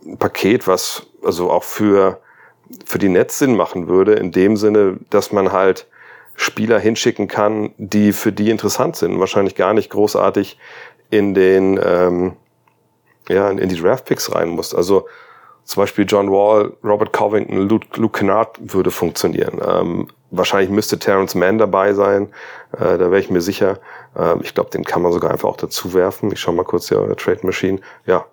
ein 0.04 0.16
Paket, 0.16 0.66
was 0.66 1.06
also 1.24 1.50
auch 1.50 1.64
für, 1.64 2.20
für 2.84 2.98
die 2.98 3.08
Netz 3.08 3.38
Sinn 3.38 3.56
machen 3.56 3.88
würde, 3.88 4.14
in 4.14 4.32
dem 4.32 4.56
Sinne, 4.56 4.98
dass 5.10 5.32
man 5.32 5.52
halt 5.52 5.86
Spieler 6.34 6.78
hinschicken 6.78 7.28
kann, 7.28 7.72
die 7.76 8.12
für 8.12 8.32
die 8.32 8.50
interessant 8.50 8.96
sind. 8.96 9.20
Wahrscheinlich 9.20 9.54
gar 9.54 9.74
nicht 9.74 9.90
großartig 9.90 10.58
in 11.10 11.34
den, 11.34 11.78
ähm, 11.84 12.32
ja, 13.28 13.50
in 13.50 13.68
die 13.68 13.80
Draft-Picks 13.80 14.34
rein 14.34 14.50
muss. 14.50 14.74
Also 14.74 15.06
zum 15.64 15.82
Beispiel 15.82 16.04
John 16.08 16.30
Wall, 16.30 16.72
Robert 16.82 17.12
Covington, 17.12 17.68
Luke, 17.68 17.86
Luke 17.94 18.18
Kennard 18.18 18.58
würde 18.60 18.90
funktionieren. 18.90 19.60
Ähm, 19.64 20.08
wahrscheinlich 20.30 20.70
müsste 20.70 20.98
Terrence 20.98 21.34
Mann 21.34 21.58
dabei 21.58 21.92
sein, 21.92 22.32
äh, 22.72 22.98
da 22.98 23.10
wäre 23.10 23.20
ich 23.20 23.30
mir 23.30 23.40
sicher. 23.40 23.78
Ähm, 24.16 24.40
ich 24.42 24.54
glaube, 24.54 24.70
den 24.70 24.84
kann 24.84 25.02
man 25.02 25.12
sogar 25.12 25.30
einfach 25.30 25.48
auch 25.48 25.56
dazu 25.56 25.94
werfen. 25.94 26.32
Ich 26.32 26.40
schaue 26.40 26.54
mal 26.54 26.64
kurz 26.64 26.88
hier 26.88 27.16
Trade 27.16 27.40
Machine. 27.42 27.80
Ja, 28.06 28.26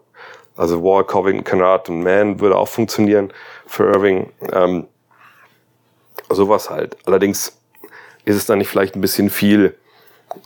also 0.56 0.84
Wall, 0.84 1.04
Covington, 1.04 1.44
Kennard 1.44 1.90
und 1.90 2.04
Mann 2.04 2.40
würde 2.40 2.58
auch 2.58 2.68
funktionieren 2.68 3.32
für 3.68 3.84
Irving. 3.84 4.32
Ähm, 4.52 4.88
sowas 6.30 6.70
halt. 6.70 6.98
Allerdings 7.06 7.60
ist 8.26 8.36
es 8.36 8.46
dann 8.46 8.58
nicht 8.58 8.70
vielleicht 8.70 8.96
ein 8.96 9.02
bisschen 9.02 9.30
viel 9.30 9.76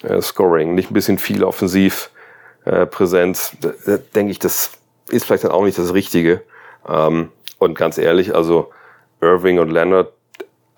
äh, 0.04 0.22
Scoring, 0.22 0.76
nicht 0.76 0.92
ein 0.92 0.94
bisschen 0.94 1.18
viel 1.18 1.44
Offensivpräsenz. 1.44 2.13
Äh, 2.66 2.86
Präsenz. 2.86 3.52
da, 3.60 3.72
da 3.86 3.98
denke 3.98 4.32
ich, 4.32 4.40
das 4.40 4.72
ist 5.10 5.26
vielleicht 5.26 5.44
dann 5.44 5.52
auch 5.52 5.64
nicht 5.64 5.78
das 5.78 5.94
Richtige. 5.94 6.42
Ähm, 6.88 7.32
und 7.58 7.78
ganz 7.78 7.98
ehrlich, 7.98 8.34
also 8.34 8.72
Irving 9.22 9.60
und 9.60 9.70
Leonard, 9.70 10.12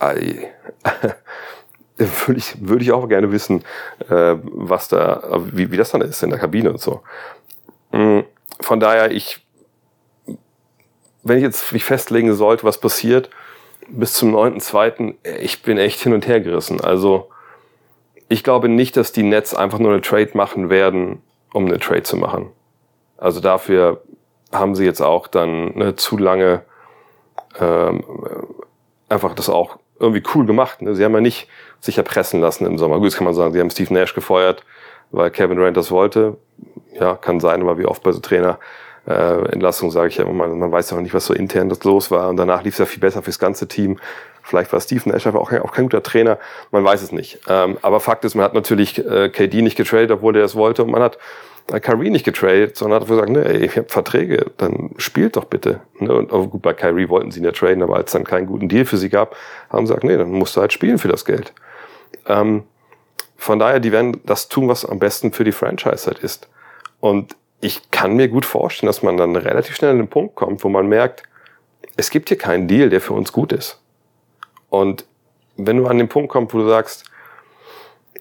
I, 0.01 0.47
würde 1.97 2.39
ich, 2.39 2.55
würde 2.67 2.83
ich 2.83 2.91
auch 2.91 3.07
gerne 3.07 3.31
wissen, 3.31 3.63
äh, 4.09 4.35
was 4.41 4.87
da, 4.87 5.39
wie, 5.51 5.71
wie 5.71 5.77
das 5.77 5.91
dann 5.91 6.01
ist 6.01 6.21
in 6.23 6.29
der 6.29 6.39
Kabine 6.39 6.71
und 6.71 6.81
so. 6.81 7.01
Mm, 7.91 8.21
von 8.59 8.79
daher, 8.79 9.11
ich, 9.11 9.45
wenn 11.23 11.37
ich 11.37 11.43
jetzt 11.43 11.71
mich 11.71 11.83
festlegen 11.83 12.33
sollte, 12.33 12.63
was 12.63 12.79
passiert, 12.79 13.29
bis 13.87 14.13
zum 14.13 14.35
9.2., 14.35 15.15
ich 15.39 15.61
bin 15.61 15.77
echt 15.77 16.01
hin 16.01 16.13
und 16.13 16.27
her 16.27 16.41
gerissen. 16.41 16.81
Also, 16.81 17.29
ich 18.27 18.43
glaube 18.43 18.69
nicht, 18.69 18.97
dass 18.97 19.11
die 19.11 19.23
Nets 19.23 19.53
einfach 19.53 19.79
nur 19.79 19.91
eine 19.91 20.01
Trade 20.01 20.31
machen 20.33 20.69
werden, 20.69 21.21
um 21.55 21.65
eine 21.65 21.79
Trade 21.79 22.03
zu 22.03 22.17
machen. 22.17 22.51
Also 23.17 23.39
dafür 23.39 24.01
haben 24.51 24.75
sie 24.75 24.83
jetzt 24.83 25.01
auch 25.01 25.27
dann 25.27 25.77
ne, 25.77 25.95
zu 25.95 26.17
lange 26.17 26.63
ähm, 27.59 28.03
einfach 29.07 29.33
das 29.33 29.49
auch 29.49 29.77
irgendwie 29.97 30.23
cool 30.33 30.45
gemacht. 30.45 30.81
Ne? 30.81 30.95
Sie 30.95 31.05
haben 31.05 31.13
ja 31.13 31.21
nicht 31.21 31.47
sich 31.79 31.97
erpressen 31.97 32.41
lassen 32.41 32.65
im 32.65 32.77
Sommer. 32.77 32.97
Gut, 32.97 33.05
jetzt 33.05 33.15
kann 33.15 33.23
man 33.25 33.33
sagen, 33.33 33.53
sie 33.53 33.61
haben 33.61 33.69
Steve 33.69 33.93
Nash 33.93 34.13
gefeuert, 34.13 34.65
weil 35.11 35.31
Kevin 35.31 35.57
Durant 35.57 35.77
das 35.77 35.91
wollte. 35.91 36.35
Ja, 36.99 37.15
kann 37.15 37.39
sein, 37.39 37.61
aber 37.61 37.77
wie 37.77 37.85
oft 37.85 38.03
bei 38.03 38.11
so 38.11 38.19
Trainer 38.19 38.59
äh, 39.07 39.51
Entlassung 39.51 39.91
sage 39.91 40.09
ich 40.09 40.17
ja 40.17 40.25
immer, 40.25 40.33
man, 40.33 40.59
man 40.59 40.71
weiß 40.71 40.91
ja 40.91 40.97
auch 40.97 41.01
nicht, 41.01 41.13
was 41.13 41.25
so 41.25 41.33
intern 41.33 41.69
das 41.69 41.83
los 41.85 42.11
war. 42.11 42.27
Und 42.27 42.35
danach 42.35 42.63
lief 42.63 42.73
es 42.73 42.79
ja 42.79 42.85
viel 42.85 42.99
besser 42.99 43.21
fürs 43.21 43.39
ganze 43.39 43.69
Team. 43.69 43.97
Vielleicht 44.45 44.71
war 44.71 44.79
Steve 44.79 45.09
Nash 45.09 45.25
einfach 45.25 45.39
auch, 45.39 45.51
auch 45.51 45.71
kein 45.71 45.85
guter 45.85 46.03
Trainer. 46.03 46.37
Man 46.71 46.83
weiß 46.83 47.01
es 47.01 47.11
nicht. 47.11 47.39
Ähm, 47.49 47.77
aber 47.81 47.99
Fakt 47.99 48.23
ist, 48.25 48.35
man 48.35 48.45
hat 48.45 48.53
natürlich 48.53 49.03
äh, 49.03 49.29
KD 49.29 49.63
nicht 49.63 49.75
getradet, 49.75 50.11
obwohl 50.11 50.33
der 50.33 50.43
es 50.43 50.55
wollte. 50.55 50.83
Und 50.83 50.91
man 50.91 51.01
hat 51.01 51.17
äh, 51.71 51.79
Kyrie 51.79 52.11
nicht 52.11 52.25
getradet, 52.25 52.77
sondern 52.77 53.01
hat 53.01 53.07
gesagt, 53.07 53.29
ne, 53.29 53.43
ey, 53.43 53.65
ich 53.65 53.75
habe 53.75 53.89
Verträge, 53.89 54.51
dann 54.57 54.91
spielt 54.97 55.35
doch 55.35 55.45
bitte. 55.45 55.81
Ne? 55.99 56.13
Und 56.13 56.31
oh, 56.31 56.47
gut, 56.47 56.61
bei 56.61 56.73
Kyrie 56.73 57.09
wollten 57.09 57.31
sie 57.31 57.39
ihn 57.39 57.45
ja 57.45 57.51
traden, 57.51 57.81
aber 57.81 57.95
als 57.95 58.09
es 58.09 58.13
dann 58.13 58.23
keinen 58.23 58.45
guten 58.45 58.69
Deal 58.69 58.85
für 58.85 58.97
sie 58.97 59.09
gab, 59.09 59.35
haben 59.69 59.87
sie 59.87 59.93
gesagt, 59.93 60.03
nee, 60.03 60.15
dann 60.15 60.31
musst 60.31 60.55
du 60.55 60.61
halt 60.61 60.73
spielen 60.73 60.99
für 60.99 61.07
das 61.07 61.25
Geld. 61.25 61.51
Ähm, 62.27 62.63
von 63.35 63.57
daher, 63.57 63.79
die 63.79 63.91
werden 63.91 64.21
das 64.25 64.47
tun, 64.47 64.69
was 64.69 64.85
am 64.85 64.99
besten 64.99 65.33
für 65.33 65.43
die 65.43 65.51
Franchise 65.51 66.05
halt 66.05 66.19
ist. 66.19 66.47
Und 66.99 67.35
ich 67.61 67.89
kann 67.89 68.15
mir 68.15 68.27
gut 68.27 68.45
vorstellen, 68.45 68.87
dass 68.87 69.01
man 69.01 69.17
dann 69.17 69.35
relativ 69.35 69.75
schnell 69.75 69.91
an 69.91 69.97
den 69.97 70.07
Punkt 70.07 70.35
kommt, 70.35 70.63
wo 70.63 70.69
man 70.69 70.87
merkt, 70.87 71.23
es 71.97 72.11
gibt 72.11 72.29
hier 72.29 72.37
keinen 72.37 72.67
Deal, 72.67 72.89
der 72.89 73.01
für 73.01 73.13
uns 73.13 73.31
gut 73.31 73.51
ist. 73.51 73.81
Und 74.75 75.05
wenn 75.55 75.77
du 75.77 75.87
an 75.87 75.97
den 75.97 76.09
Punkt 76.09 76.29
kommst, 76.29 76.53
wo 76.53 76.57
du 76.57 76.67
sagst, 76.67 77.05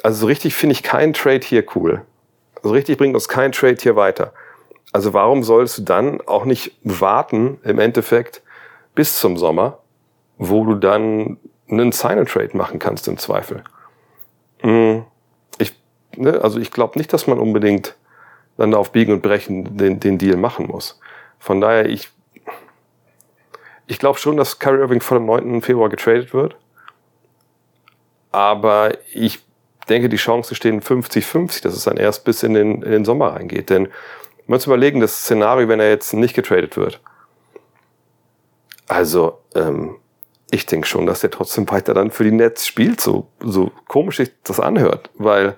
also 0.04 0.20
so 0.20 0.26
richtig 0.26 0.54
finde 0.54 0.74
ich 0.74 0.84
keinen 0.84 1.12
Trade 1.12 1.44
hier 1.44 1.64
cool. 1.74 2.02
So 2.62 2.70
richtig 2.70 2.96
bringt 2.96 3.16
uns 3.16 3.26
kein 3.26 3.50
Trade 3.50 3.76
hier 3.80 3.96
weiter. 3.96 4.32
Also 4.92 5.12
warum 5.12 5.42
sollst 5.42 5.78
du 5.78 5.82
dann 5.82 6.20
auch 6.20 6.44
nicht 6.44 6.78
warten 6.84 7.58
im 7.64 7.80
Endeffekt 7.80 8.40
bis 8.94 9.18
zum 9.18 9.36
Sommer, 9.36 9.80
wo 10.38 10.64
du 10.64 10.76
dann 10.76 11.38
einen 11.68 11.90
Sign-and-Trade 11.90 12.56
machen 12.56 12.78
kannst 12.78 13.08
im 13.08 13.18
Zweifel? 13.18 13.64
Hm, 14.60 15.04
ich, 15.58 15.74
ne, 16.16 16.40
also 16.40 16.60
ich 16.60 16.70
glaube 16.70 16.96
nicht, 17.00 17.12
dass 17.12 17.26
man 17.26 17.40
unbedingt 17.40 17.96
dann 18.56 18.74
auf 18.74 18.92
Biegen 18.92 19.12
und 19.12 19.22
Brechen 19.22 19.76
den, 19.76 19.98
den 19.98 20.18
Deal 20.18 20.36
machen 20.36 20.68
muss. 20.68 21.00
Von 21.40 21.60
daher, 21.60 21.86
ich, 21.86 22.10
ich 23.86 23.98
glaube 23.98 24.18
schon, 24.18 24.36
dass 24.36 24.58
Kyrie 24.58 24.80
Irving 24.80 25.00
vor 25.00 25.18
dem 25.18 25.26
9. 25.26 25.62
Februar 25.62 25.88
getradet 25.88 26.32
wird. 26.32 26.56
Aber 28.32 28.96
ich 29.12 29.44
denke, 29.88 30.08
die 30.08 30.16
Chancen 30.16 30.54
stehen 30.54 30.80
50-50, 30.80 31.62
dass 31.62 31.74
es 31.74 31.84
dann 31.84 31.96
erst 31.96 32.24
bis 32.24 32.42
in 32.42 32.54
den, 32.54 32.82
in 32.82 32.90
den 32.90 33.04
Sommer 33.04 33.34
reingeht. 33.34 33.70
Denn 33.70 33.84
man 34.46 34.56
muss 34.56 34.66
überlegen, 34.66 35.00
das 35.00 35.20
Szenario, 35.20 35.68
wenn 35.68 35.80
er 35.80 35.90
jetzt 35.90 36.14
nicht 36.14 36.34
getradet 36.34 36.76
wird. 36.76 37.00
Also, 38.88 39.38
ähm, 39.54 39.96
ich 40.50 40.66
denke 40.66 40.86
schon, 40.86 41.06
dass 41.06 41.22
er 41.22 41.30
trotzdem 41.30 41.68
weiter 41.70 41.94
dann 41.94 42.10
für 42.10 42.24
die 42.24 42.30
Nets 42.30 42.66
spielt, 42.66 43.00
so, 43.00 43.28
so 43.40 43.72
komisch 43.88 44.18
sich 44.18 44.30
das 44.44 44.60
anhört, 44.60 45.10
weil 45.14 45.56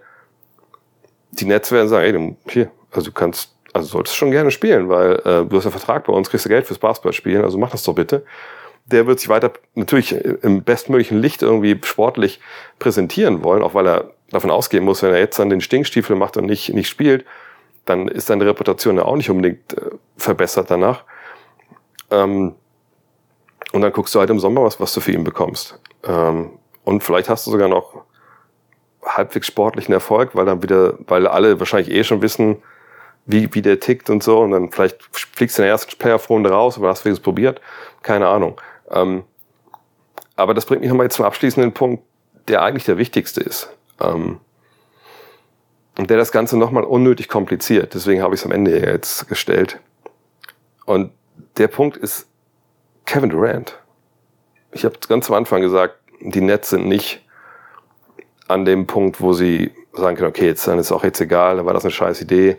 die 1.32 1.44
Nets 1.44 1.72
werden 1.72 1.88
sagen, 1.88 2.04
ey, 2.04 2.36
hier, 2.52 2.70
also 2.90 3.10
du 3.10 3.12
kannst, 3.12 3.55
also 3.72 3.88
solltest 3.88 4.16
schon 4.16 4.30
gerne 4.30 4.50
spielen, 4.50 4.88
weil 4.88 5.14
äh, 5.24 5.44
du 5.44 5.56
hast 5.56 5.66
einen 5.66 5.72
Vertrag 5.72 6.04
bei 6.06 6.12
uns, 6.12 6.30
kriegst 6.30 6.46
du 6.46 6.48
Geld 6.48 6.66
fürs 6.66 6.78
Basketball 6.78 7.12
spielen, 7.12 7.44
also 7.44 7.58
mach 7.58 7.70
das 7.70 7.82
doch 7.82 7.94
bitte 7.94 8.24
der 8.86 9.06
wird 9.06 9.18
sich 9.18 9.28
weiter 9.28 9.52
natürlich 9.74 10.12
im 10.12 10.62
bestmöglichen 10.62 11.18
Licht 11.18 11.42
irgendwie 11.42 11.78
sportlich 11.84 12.40
präsentieren 12.78 13.42
wollen, 13.42 13.62
auch 13.62 13.74
weil 13.74 13.86
er 13.86 14.10
davon 14.30 14.50
ausgehen 14.50 14.84
muss, 14.84 15.02
wenn 15.02 15.12
er 15.12 15.18
jetzt 15.18 15.38
dann 15.38 15.50
den 15.50 15.60
Stinkstiefel 15.60 16.16
macht 16.16 16.36
und 16.36 16.46
nicht, 16.46 16.72
nicht 16.72 16.88
spielt, 16.88 17.24
dann 17.84 18.08
ist 18.08 18.26
seine 18.26 18.46
Reputation 18.46 18.96
ja 18.96 19.04
auch 19.04 19.16
nicht 19.16 19.30
unbedingt 19.30 19.74
äh, 19.74 19.90
verbessert 20.16 20.70
danach. 20.70 21.04
Ähm, 22.10 22.54
und 23.72 23.82
dann 23.82 23.92
guckst 23.92 24.14
du 24.14 24.20
halt 24.20 24.30
im 24.30 24.40
Sommer, 24.40 24.62
was, 24.62 24.80
was 24.80 24.94
du 24.94 25.00
für 25.00 25.12
ihn 25.12 25.24
bekommst. 25.24 25.80
Ähm, 26.04 26.50
und 26.84 27.02
vielleicht 27.02 27.28
hast 27.28 27.46
du 27.46 27.50
sogar 27.50 27.68
noch 27.68 28.04
halbwegs 29.04 29.48
sportlichen 29.48 29.92
Erfolg, 29.92 30.34
weil 30.34 30.46
dann 30.46 30.62
wieder, 30.62 30.94
weil 31.06 31.26
alle 31.26 31.58
wahrscheinlich 31.58 31.94
eh 31.94 32.04
schon 32.04 32.22
wissen, 32.22 32.62
wie, 33.26 33.52
wie 33.54 33.62
der 33.62 33.80
tickt 33.80 34.08
und 34.08 34.22
so. 34.22 34.40
Und 34.40 34.52
dann 34.52 34.70
vielleicht 34.70 35.02
fliegst 35.12 35.58
du 35.58 35.62
in 35.62 35.64
der 35.64 35.72
ersten 35.72 35.98
Playoff-Runde 35.98 36.50
raus, 36.50 36.78
aber 36.78 36.88
hast 36.88 37.04
du 37.04 37.10
es 37.10 37.20
probiert. 37.20 37.60
Keine 38.02 38.28
Ahnung. 38.28 38.60
Ähm, 38.90 39.24
aber 40.36 40.54
das 40.54 40.66
bringt 40.66 40.82
mich 40.82 40.90
nochmal 40.90 41.10
zum 41.10 41.24
abschließenden 41.24 41.72
Punkt, 41.72 42.04
der 42.48 42.62
eigentlich 42.62 42.84
der 42.84 42.98
wichtigste 42.98 43.40
ist. 43.40 43.70
Ähm, 44.00 44.40
und 45.98 46.10
der 46.10 46.18
das 46.18 46.30
Ganze 46.30 46.58
nochmal 46.58 46.84
unnötig 46.84 47.28
kompliziert. 47.28 47.94
Deswegen 47.94 48.22
habe 48.22 48.34
ich 48.34 48.40
es 48.40 48.46
am 48.46 48.52
Ende 48.52 48.78
jetzt 48.78 49.28
gestellt. 49.28 49.80
Und 50.84 51.10
der 51.56 51.68
Punkt 51.68 51.96
ist 51.96 52.28
Kevin 53.06 53.30
Durant. 53.30 53.78
Ich 54.72 54.84
habe 54.84 54.96
ganz 55.08 55.30
am 55.30 55.36
Anfang 55.36 55.62
gesagt, 55.62 55.96
die 56.20 56.42
Nets 56.42 56.70
sind 56.70 56.86
nicht 56.86 57.24
an 58.46 58.64
dem 58.64 58.86
Punkt, 58.86 59.20
wo 59.20 59.32
sie 59.32 59.72
sagen 59.96 60.16
können, 60.16 60.28
okay, 60.28 60.46
jetzt 60.46 60.66
dann 60.66 60.78
ist 60.78 60.92
auch 60.92 61.04
jetzt 61.04 61.20
egal, 61.20 61.56
dann 61.56 61.66
war 61.66 61.74
das 61.74 61.84
eine 61.84 61.90
scheiß 61.90 62.20
Idee 62.20 62.58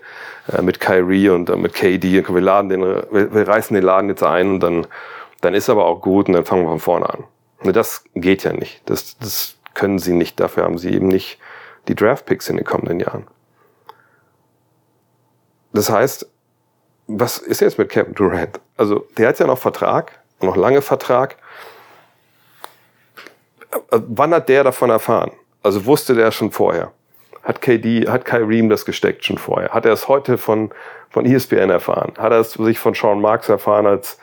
äh, 0.51 0.61
mit 0.61 0.79
Kyrie 0.79 1.29
und 1.29 1.49
äh, 1.49 1.55
mit 1.55 1.73
KD 1.73 2.19
und 2.19 2.33
wir 2.33 2.41
laden 2.41 2.69
den, 2.69 2.81
wir, 2.81 3.33
wir, 3.33 3.47
reißen 3.47 3.73
den 3.73 3.83
Laden 3.83 4.09
jetzt 4.09 4.23
ein 4.23 4.51
und 4.51 4.59
dann, 4.61 4.87
dann 5.41 5.53
ist 5.53 5.69
aber 5.69 5.85
auch 5.85 6.01
gut 6.01 6.27
und 6.27 6.33
dann 6.33 6.45
fangen 6.45 6.63
wir 6.63 6.69
von 6.69 6.79
vorne 6.79 7.09
an. 7.09 7.23
Ne, 7.63 7.71
das 7.71 8.03
geht 8.15 8.43
ja 8.43 8.53
nicht. 8.53 8.81
Das, 8.85 9.17
das 9.17 9.55
können 9.73 9.99
sie 9.99 10.13
nicht. 10.13 10.39
Dafür 10.39 10.63
haben 10.63 10.77
sie 10.77 10.93
eben 10.93 11.07
nicht 11.07 11.39
die 11.87 11.95
Draft-Picks 11.95 12.49
in 12.49 12.57
den 12.57 12.65
kommenden 12.65 12.99
Jahren. 12.99 13.27
Das 15.73 15.89
heißt, 15.89 16.27
was 17.07 17.37
ist 17.37 17.61
jetzt 17.61 17.77
mit 17.77 17.89
Kevin 17.89 18.13
Durant? 18.13 18.59
Also, 18.75 19.07
der 19.17 19.29
hat 19.29 19.39
ja 19.39 19.47
noch 19.47 19.57
Vertrag, 19.57 20.19
noch 20.41 20.55
lange 20.55 20.81
Vertrag. 20.81 21.37
Äh, 23.91 23.99
wann 24.07 24.33
hat 24.33 24.49
der 24.49 24.63
davon 24.63 24.89
erfahren? 24.89 25.31
Also 25.63 25.85
wusste 25.85 26.15
der 26.15 26.31
schon 26.31 26.51
vorher? 26.51 26.93
Hat 27.47 27.61
KD, 27.61 28.09
hat 28.09 28.25
Kyrie 28.25 28.67
das 28.67 28.83
gesteckt 28.83 29.23
schon 29.23 29.37
vorher? 29.37 29.69
Hat 29.69 29.85
er 29.85 29.93
es 29.93 30.09
heute 30.09 30.37
von, 30.37 30.69
von 31.09 31.25
ESPN 31.25 31.69
erfahren? 31.69 32.11
Hat 32.17 32.33
er 32.33 32.41
es 32.41 32.51
sich 32.51 32.77
von 32.77 32.93
Sean 32.93 33.21
Marks 33.21 33.47
erfahren, 33.47 33.85
als 33.85 34.19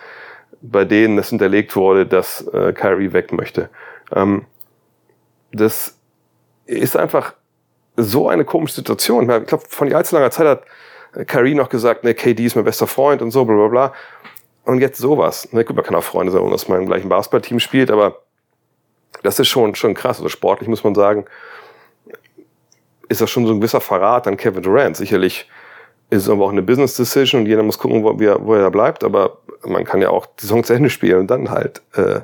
bei 0.60 0.84
denen 0.84 1.16
es 1.16 1.30
hinterlegt 1.30 1.74
wurde, 1.74 2.04
dass 2.04 2.46
äh, 2.48 2.74
Kyrie 2.74 3.14
weg 3.14 3.32
möchte? 3.32 3.70
Ähm, 4.14 4.44
das 5.52 5.96
ist 6.66 6.98
einfach 6.98 7.32
so 7.96 8.28
eine 8.28 8.44
komische 8.44 8.74
Situation. 8.74 9.30
Ich 9.30 9.46
glaube, 9.46 9.64
von 9.70 9.90
allzu 9.90 10.16
langer 10.16 10.30
Zeit 10.30 10.46
hat 10.46 11.26
Kyrie 11.26 11.54
noch 11.54 11.70
gesagt, 11.70 12.04
ne, 12.04 12.12
KD 12.12 12.44
ist 12.44 12.56
mein 12.56 12.66
bester 12.66 12.86
Freund 12.86 13.22
und 13.22 13.30
so, 13.30 13.46
bla 13.46 13.56
bla 13.56 13.68
bla. 13.68 13.94
Und 14.66 14.80
jetzt 14.80 14.98
sowas. 14.98 15.50
Ne, 15.50 15.64
gut, 15.64 15.76
man 15.76 15.84
kann 15.86 15.94
auch 15.94 16.04
Freunde 16.04 16.30
sein, 16.30 16.50
dass 16.50 16.68
man 16.68 16.82
im 16.82 16.86
gleichen 16.88 17.08
Basketballteam 17.08 17.58
spielt, 17.58 17.90
aber 17.90 18.20
das 19.22 19.38
ist 19.38 19.48
schon, 19.48 19.74
schon 19.76 19.94
krass. 19.94 20.18
Also 20.18 20.28
sportlich 20.28 20.68
muss 20.68 20.84
man 20.84 20.94
sagen, 20.94 21.24
ist 23.08 23.20
das 23.20 23.30
schon 23.30 23.46
so 23.46 23.52
ein 23.52 23.60
gewisser 23.60 23.80
Verrat 23.80 24.26
an 24.26 24.36
Kevin 24.36 24.62
Durant. 24.62 24.96
Sicherlich 24.96 25.48
ist 26.10 26.22
es 26.22 26.28
aber 26.28 26.44
auch 26.44 26.52
eine 26.52 26.62
Business 26.62 26.96
Decision 26.96 27.42
und 27.42 27.46
jeder 27.46 27.62
muss 27.62 27.78
gucken, 27.78 28.02
wo, 28.02 28.10
er, 28.12 28.44
wo 28.44 28.54
er 28.54 28.62
da 28.62 28.70
bleibt, 28.70 29.04
aber 29.04 29.38
man 29.64 29.84
kann 29.84 30.00
ja 30.00 30.10
auch 30.10 30.26
die 30.26 30.42
Saison 30.42 30.64
zu 30.64 30.72
Ende 30.72 30.90
spielen 30.90 31.20
und 31.20 31.26
dann 31.28 31.50
halt 31.50 31.82
äh, 31.94 32.20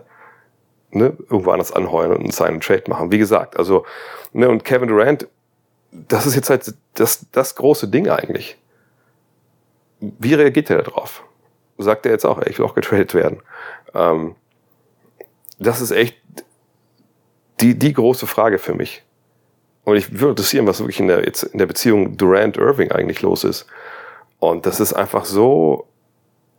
ne, 0.92 1.16
irgendwo 1.28 1.50
anders 1.50 1.72
anheuern 1.72 2.12
und 2.12 2.20
einen 2.20 2.30
Sign 2.30 2.60
Trade 2.60 2.84
machen. 2.88 3.10
Wie 3.10 3.18
gesagt, 3.18 3.56
also, 3.58 3.84
ne, 4.32 4.48
und 4.48 4.64
Kevin 4.64 4.88
Durant, 4.88 5.26
das 5.92 6.26
ist 6.26 6.36
jetzt 6.36 6.50
halt 6.50 6.74
das, 6.94 7.26
das 7.32 7.54
große 7.54 7.88
Ding 7.88 8.08
eigentlich. 8.08 8.56
Wie 10.00 10.34
reagiert 10.34 10.70
er 10.70 10.82
darauf? 10.82 11.24
Sagt 11.78 12.06
er 12.06 12.12
jetzt 12.12 12.24
auch, 12.24 12.40
ich 12.42 12.58
will 12.58 12.66
auch 12.66 12.74
getradet 12.74 13.14
werden. 13.14 13.42
Ähm, 13.94 14.34
das 15.58 15.80
ist 15.80 15.90
echt 15.90 16.16
die, 17.60 17.78
die 17.78 17.92
große 17.92 18.26
Frage 18.26 18.58
für 18.58 18.74
mich. 18.74 19.02
Und 19.84 19.96
ich 19.96 20.12
würde 20.12 20.30
interessieren, 20.30 20.66
was 20.66 20.80
wirklich 20.80 21.00
in 21.00 21.08
der, 21.08 21.24
jetzt 21.24 21.42
in 21.42 21.58
der 21.58 21.66
Beziehung 21.66 22.16
Durant-Irving 22.16 22.92
eigentlich 22.92 23.22
los 23.22 23.44
ist. 23.44 23.66
Und 24.38 24.66
das 24.66 24.80
ist 24.80 24.92
einfach 24.92 25.24
so, 25.24 25.86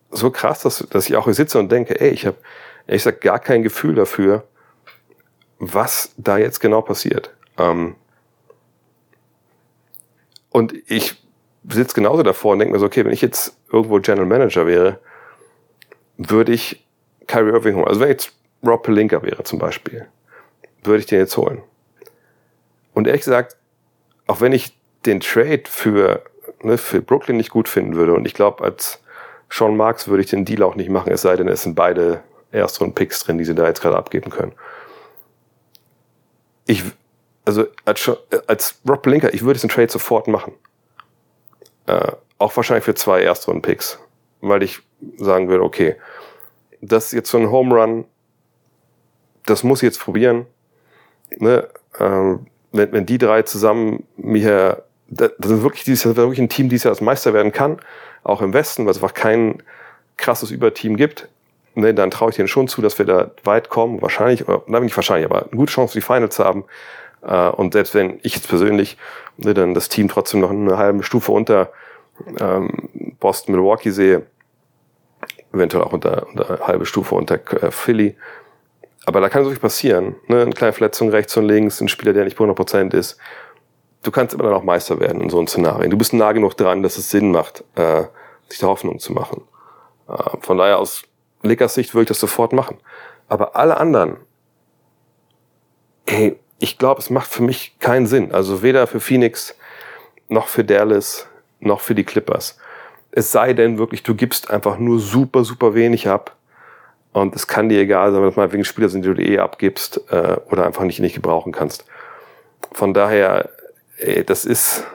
so 0.09 0.31
krass, 0.31 0.61
dass, 0.61 0.85
dass 0.89 1.09
ich 1.09 1.15
auch 1.15 1.25
hier 1.25 1.33
sitze 1.33 1.59
und 1.59 1.71
denke, 1.71 1.99
ey, 1.99 2.09
ich 2.09 2.25
habe 2.25 2.37
ehrlich 2.87 3.03
gesagt 3.03 3.21
gar 3.21 3.39
kein 3.39 3.63
Gefühl 3.63 3.95
dafür, 3.95 4.43
was 5.59 6.13
da 6.17 6.37
jetzt 6.37 6.59
genau 6.59 6.81
passiert. 6.81 7.33
Ähm 7.57 7.95
und 10.49 10.73
ich 10.87 11.15
sitze 11.69 11.95
genauso 11.95 12.23
davor 12.23 12.53
und 12.53 12.59
denke 12.59 12.73
mir 12.73 12.79
so, 12.79 12.85
okay, 12.85 13.05
wenn 13.05 13.13
ich 13.13 13.21
jetzt 13.21 13.55
irgendwo 13.71 13.99
General 13.99 14.25
Manager 14.25 14.65
wäre, 14.65 14.99
würde 16.17 16.51
ich 16.51 16.85
Kyrie 17.27 17.51
Irving 17.51 17.75
holen. 17.75 17.87
Also 17.87 18.01
wenn 18.01 18.09
jetzt 18.09 18.33
Rob 18.65 18.83
Pelinka 18.83 19.23
wäre 19.23 19.43
zum 19.43 19.59
Beispiel, 19.59 20.07
würde 20.83 20.99
ich 20.99 21.05
den 21.05 21.19
jetzt 21.19 21.37
holen. 21.37 21.63
Und 22.93 23.07
ehrlich 23.07 23.23
gesagt, 23.23 23.57
auch 24.27 24.41
wenn 24.41 24.51
ich 24.51 24.77
den 25.05 25.19
Trade 25.19 25.63
für, 25.65 26.23
ne, 26.61 26.77
für 26.77 27.01
Brooklyn 27.01 27.37
nicht 27.37 27.49
gut 27.49 27.69
finden 27.69 27.95
würde, 27.95 28.13
und 28.13 28.25
ich 28.25 28.33
glaube, 28.33 28.63
als 28.63 29.01
Sean 29.49 29.75
Marks 29.75 30.07
würde 30.07 30.23
ich 30.23 30.29
den 30.29 30.45
Deal 30.45 30.63
auch 30.63 30.75
nicht 30.75 30.89
machen, 30.89 31.11
es 31.11 31.21
sei 31.21 31.35
denn, 31.35 31.47
es 31.47 31.63
sind 31.63 31.75
beide 31.75 32.23
Erstrunden-Picks 32.51 33.23
drin, 33.23 33.37
die 33.37 33.45
sie 33.45 33.55
da 33.55 33.67
jetzt 33.67 33.81
gerade 33.81 33.97
abgeben 33.97 34.29
können. 34.29 34.53
Ich, 36.65 36.83
also 37.45 37.65
als, 37.85 38.09
als 38.47 38.79
Rob 38.87 39.01
Blinker, 39.01 39.33
ich 39.33 39.41
würde 39.41 39.53
diesen 39.53 39.69
Trade 39.69 39.91
sofort 39.91 40.27
machen. 40.27 40.53
Äh, 41.87 42.11
auch 42.37 42.55
wahrscheinlich 42.55 42.85
für 42.85 42.95
zwei 42.95 43.21
Erstrunden-Picks. 43.21 43.99
Weil 44.41 44.63
ich 44.63 44.81
sagen 45.17 45.49
würde, 45.49 45.63
okay, 45.63 45.95
das 46.81 47.05
ist 47.07 47.11
jetzt 47.13 47.29
so 47.29 47.37
ein 47.37 47.51
Home 47.51 47.75
Run, 47.75 48.05
das 49.45 49.63
muss 49.63 49.79
ich 49.79 49.87
jetzt 49.87 49.99
probieren. 49.99 50.47
Ne? 51.37 51.67
Ähm, 51.99 52.47
wenn, 52.71 52.91
wenn 52.91 53.05
die 53.05 53.17
drei 53.17 53.41
zusammen 53.43 54.03
mir, 54.17 54.83
das 55.07 55.31
ist 55.39 55.63
wirklich 55.63 55.83
dieses 55.83 56.03
Jahr 56.03 56.15
wirklich 56.15 56.39
ein 56.39 56.49
Team, 56.49 56.69
dieses 56.69 56.85
Jahr 56.85 56.91
als 56.91 57.01
Meister 57.01 57.33
werden 57.33 57.51
kann, 57.51 57.77
auch 58.23 58.41
im 58.41 58.53
Westen, 58.53 58.85
weil 58.85 58.91
es 58.91 58.97
einfach 58.97 59.13
kein 59.13 59.61
krasses 60.17 60.51
Überteam 60.51 60.95
gibt, 60.95 61.27
ne, 61.75 61.93
dann 61.93 62.11
traue 62.11 62.29
ich 62.29 62.35
denen 62.35 62.47
schon 62.47 62.67
zu, 62.67 62.81
dass 62.81 62.97
wir 62.99 63.05
da 63.05 63.31
weit 63.43 63.69
kommen, 63.69 64.01
wahrscheinlich, 64.01 64.47
oder 64.47 64.63
na, 64.67 64.79
nicht 64.79 64.95
wahrscheinlich, 64.95 65.29
aber 65.29 65.43
eine 65.43 65.57
gute 65.57 65.73
Chance, 65.73 65.93
die 65.93 66.01
Finals 66.01 66.35
zu 66.35 66.45
haben. 66.45 66.65
Äh, 67.23 67.49
und 67.49 67.73
selbst 67.73 67.93
wenn 67.93 68.19
ich 68.23 68.35
jetzt 68.35 68.47
persönlich 68.47 68.97
ne, 69.37 69.53
dann 69.53 69.73
das 69.73 69.89
Team 69.89 70.07
trotzdem 70.07 70.39
noch 70.39 70.51
eine 70.51 70.77
halbe 70.77 71.03
Stufe 71.03 71.31
unter 71.31 71.71
ähm, 72.39 72.89
Boston, 73.19 73.55
Milwaukee 73.55 73.91
sehe, 73.91 74.23
eventuell 75.53 75.83
auch 75.83 75.93
unter, 75.93 76.27
unter 76.27 76.59
halbe 76.65 76.85
Stufe 76.85 77.15
unter 77.15 77.35
äh, 77.35 77.71
Philly, 77.71 78.15
aber 79.05 79.21
da 79.21 79.29
kann 79.29 79.43
so 79.43 79.49
viel 79.49 79.59
passieren. 79.59 80.15
Ne? 80.27 80.41
Eine 80.41 80.51
kleine 80.51 80.73
Verletzung 80.73 81.09
rechts 81.09 81.35
und 81.37 81.45
links, 81.45 81.81
ein 81.81 81.87
Spieler, 81.87 82.13
der 82.13 82.25
nicht 82.25 82.37
bei 82.37 82.45
100% 82.45 82.93
ist. 82.93 83.17
Du 84.03 84.11
kannst 84.11 84.33
immer 84.33 84.49
noch 84.49 84.63
Meister 84.63 84.99
werden 84.99 85.21
in 85.21 85.29
so 85.29 85.37
einem 85.37 85.47
Szenario. 85.47 85.89
Du 85.89 85.97
bist 85.97 86.13
nah 86.13 86.31
genug 86.31 86.55
dran, 86.57 86.83
dass 86.83 86.97
es 86.97 87.09
Sinn 87.09 87.31
macht, 87.31 87.63
äh, 87.75 88.03
sich 88.49 88.59
da 88.59 88.67
Hoffnung 88.67 88.99
zu 88.99 89.13
machen. 89.13 89.43
Äh, 90.07 90.37
von 90.41 90.57
daher 90.57 90.79
aus 90.79 91.03
Lakers 91.43 91.73
Sicht 91.73 91.93
würde 91.93 92.03
ich 92.03 92.07
das 92.09 92.19
sofort 92.19 92.53
machen. 92.53 92.77
Aber 93.27 93.55
alle 93.55 93.77
anderen, 93.77 94.17
hey, 96.07 96.37
ich 96.59 96.77
glaube, 96.77 96.99
es 96.99 97.09
macht 97.09 97.31
für 97.31 97.43
mich 97.43 97.77
keinen 97.79 98.05
Sinn. 98.05 98.31
Also 98.31 98.61
weder 98.61 98.85
für 98.87 98.99
Phoenix, 98.99 99.55
noch 100.27 100.47
für 100.47 100.63
Dallas, 100.63 101.27
noch 101.59 101.81
für 101.81 101.95
die 101.95 102.03
Clippers. 102.03 102.57
Es 103.11 103.31
sei 103.31 103.53
denn 103.53 103.77
wirklich, 103.77 104.03
du 104.03 104.15
gibst 104.15 104.49
einfach 104.51 104.77
nur 104.77 104.99
super, 104.99 105.43
super 105.43 105.73
wenig 105.73 106.07
ab 106.07 106.35
und 107.13 107.35
es 107.35 107.47
kann 107.47 107.69
dir 107.69 107.79
egal 107.79 108.11
sein, 108.11 108.21
wenn 108.21 108.29
das 108.29 108.37
mal 108.37 108.51
wegen 108.51 108.63
Spieler 108.63 108.89
sind, 108.89 109.05
die 109.05 109.13
du 109.13 109.21
eh 109.21 109.39
abgibst 109.39 110.01
äh, 110.09 110.37
oder 110.49 110.65
einfach 110.65 110.83
nicht, 110.83 110.99
nicht 110.99 111.15
gebrauchen 111.15 111.51
kannst. 111.51 111.85
Von 112.71 112.93
daher, 112.93 113.49
ey, 113.97 114.23
das 114.23 114.45
ist 114.45 114.85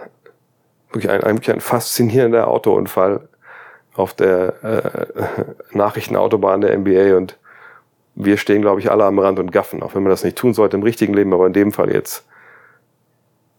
wirklich 0.90 1.10
ein, 1.10 1.22
wirklich 1.22 1.54
ein 1.54 1.60
faszinierender 1.60 2.48
Autounfall 2.48 3.28
auf 3.94 4.14
der 4.14 4.54
äh, 4.62 5.76
Nachrichtenautobahn 5.76 6.60
der 6.60 6.76
NBA 6.78 7.16
und 7.16 7.38
wir 8.14 8.38
stehen, 8.38 8.62
glaube 8.62 8.80
ich, 8.80 8.90
alle 8.90 9.04
am 9.04 9.18
Rand 9.18 9.38
und 9.38 9.52
gaffen, 9.52 9.82
auch 9.82 9.94
wenn 9.94 10.02
man 10.02 10.10
das 10.10 10.24
nicht 10.24 10.38
tun 10.38 10.54
sollte 10.54 10.76
im 10.76 10.82
richtigen 10.82 11.12
Leben, 11.12 11.34
aber 11.34 11.46
in 11.46 11.52
dem 11.52 11.72
Fall 11.72 11.92
jetzt, 11.92 12.26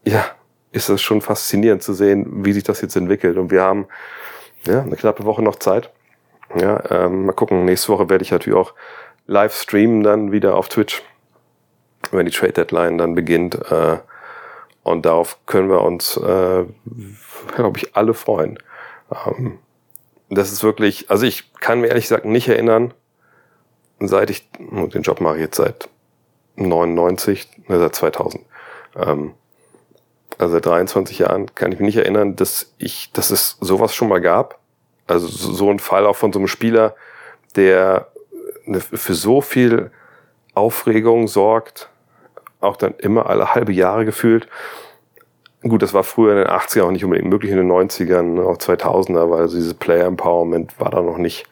ja, 0.04 0.24
ist 0.72 0.88
das 0.88 1.00
schon 1.00 1.20
faszinierend 1.20 1.82
zu 1.82 1.94
sehen, 1.94 2.44
wie 2.44 2.52
sich 2.52 2.64
das 2.64 2.80
jetzt 2.80 2.96
entwickelt. 2.96 3.36
Und 3.38 3.50
wir 3.50 3.62
haben 3.62 3.86
ja, 4.64 4.82
eine 4.82 4.96
knappe 4.96 5.24
Woche 5.24 5.42
noch 5.42 5.56
Zeit. 5.56 5.90
Ja, 6.56 6.82
ähm, 6.90 7.26
mal 7.26 7.32
gucken. 7.32 7.64
Nächste 7.64 7.88
Woche 7.88 8.08
werde 8.08 8.24
ich 8.24 8.30
natürlich 8.30 8.58
auch 8.58 8.74
live 9.26 9.54
streamen 9.54 10.02
dann 10.02 10.32
wieder 10.32 10.56
auf 10.56 10.68
Twitch, 10.68 11.02
wenn 12.10 12.26
die 12.26 12.32
Trade 12.32 12.52
Deadline 12.52 12.98
dann 12.98 13.14
beginnt. 13.14 13.54
Äh, 13.70 13.98
und 14.82 15.04
darauf 15.04 15.38
können 15.46 15.68
wir 15.68 15.82
uns, 15.82 16.16
äh, 16.16 16.64
glaube 17.54 17.78
ich, 17.78 17.94
alle 17.94 18.14
freuen. 18.14 18.58
Ähm, 19.26 19.58
das 20.30 20.52
ist 20.52 20.62
wirklich, 20.62 21.10
also 21.10 21.26
ich 21.26 21.52
kann 21.54 21.80
mir 21.80 21.88
ehrlich 21.88 22.04
gesagt 22.04 22.24
nicht 22.24 22.48
erinnern, 22.48 22.94
seit 24.00 24.30
ich, 24.30 24.48
den 24.58 25.02
Job 25.02 25.20
mache 25.20 25.36
ich 25.36 25.42
jetzt 25.42 25.56
seit 25.56 25.88
99, 26.56 27.48
ne, 27.68 27.78
seit 27.78 27.94
2000. 27.94 28.44
Ähm, 28.96 29.34
also 30.38 30.54
seit 30.54 30.66
23 30.66 31.18
Jahren 31.18 31.54
kann 31.54 31.72
ich 31.72 31.80
mich 31.80 31.86
nicht 31.94 31.96
erinnern, 31.96 32.36
dass 32.36 32.72
ich, 32.78 33.10
dass 33.12 33.30
es 33.30 33.56
sowas 33.60 33.94
schon 33.94 34.08
mal 34.08 34.20
gab. 34.20 34.57
Also 35.08 35.26
so 35.26 35.70
ein 35.70 35.78
Fall 35.78 36.06
auch 36.06 36.16
von 36.16 36.32
so 36.32 36.38
einem 36.38 36.48
Spieler, 36.48 36.94
der 37.56 38.08
ne, 38.64 38.80
für 38.80 39.14
so 39.14 39.40
viel 39.40 39.90
Aufregung 40.54 41.28
sorgt, 41.28 41.90
auch 42.60 42.76
dann 42.76 42.94
immer 42.98 43.26
alle 43.26 43.54
halbe 43.54 43.72
Jahre 43.72 44.04
gefühlt. 44.04 44.48
Gut, 45.62 45.82
das 45.82 45.94
war 45.94 46.04
früher 46.04 46.32
in 46.32 46.38
den 46.38 46.46
80ern 46.46 46.82
auch 46.82 46.90
nicht 46.90 47.04
unbedingt 47.04 47.28
möglich, 47.28 47.50
in 47.50 47.58
den 47.58 47.70
90ern, 47.70 48.44
auch 48.44 48.58
2000er, 48.58 49.30
weil 49.30 49.42
also 49.42 49.56
dieses 49.56 49.74
Player 49.74 50.06
Empowerment 50.06 50.78
war 50.78 50.90
da 50.90 51.00
noch 51.00 51.18
nicht 51.18 51.46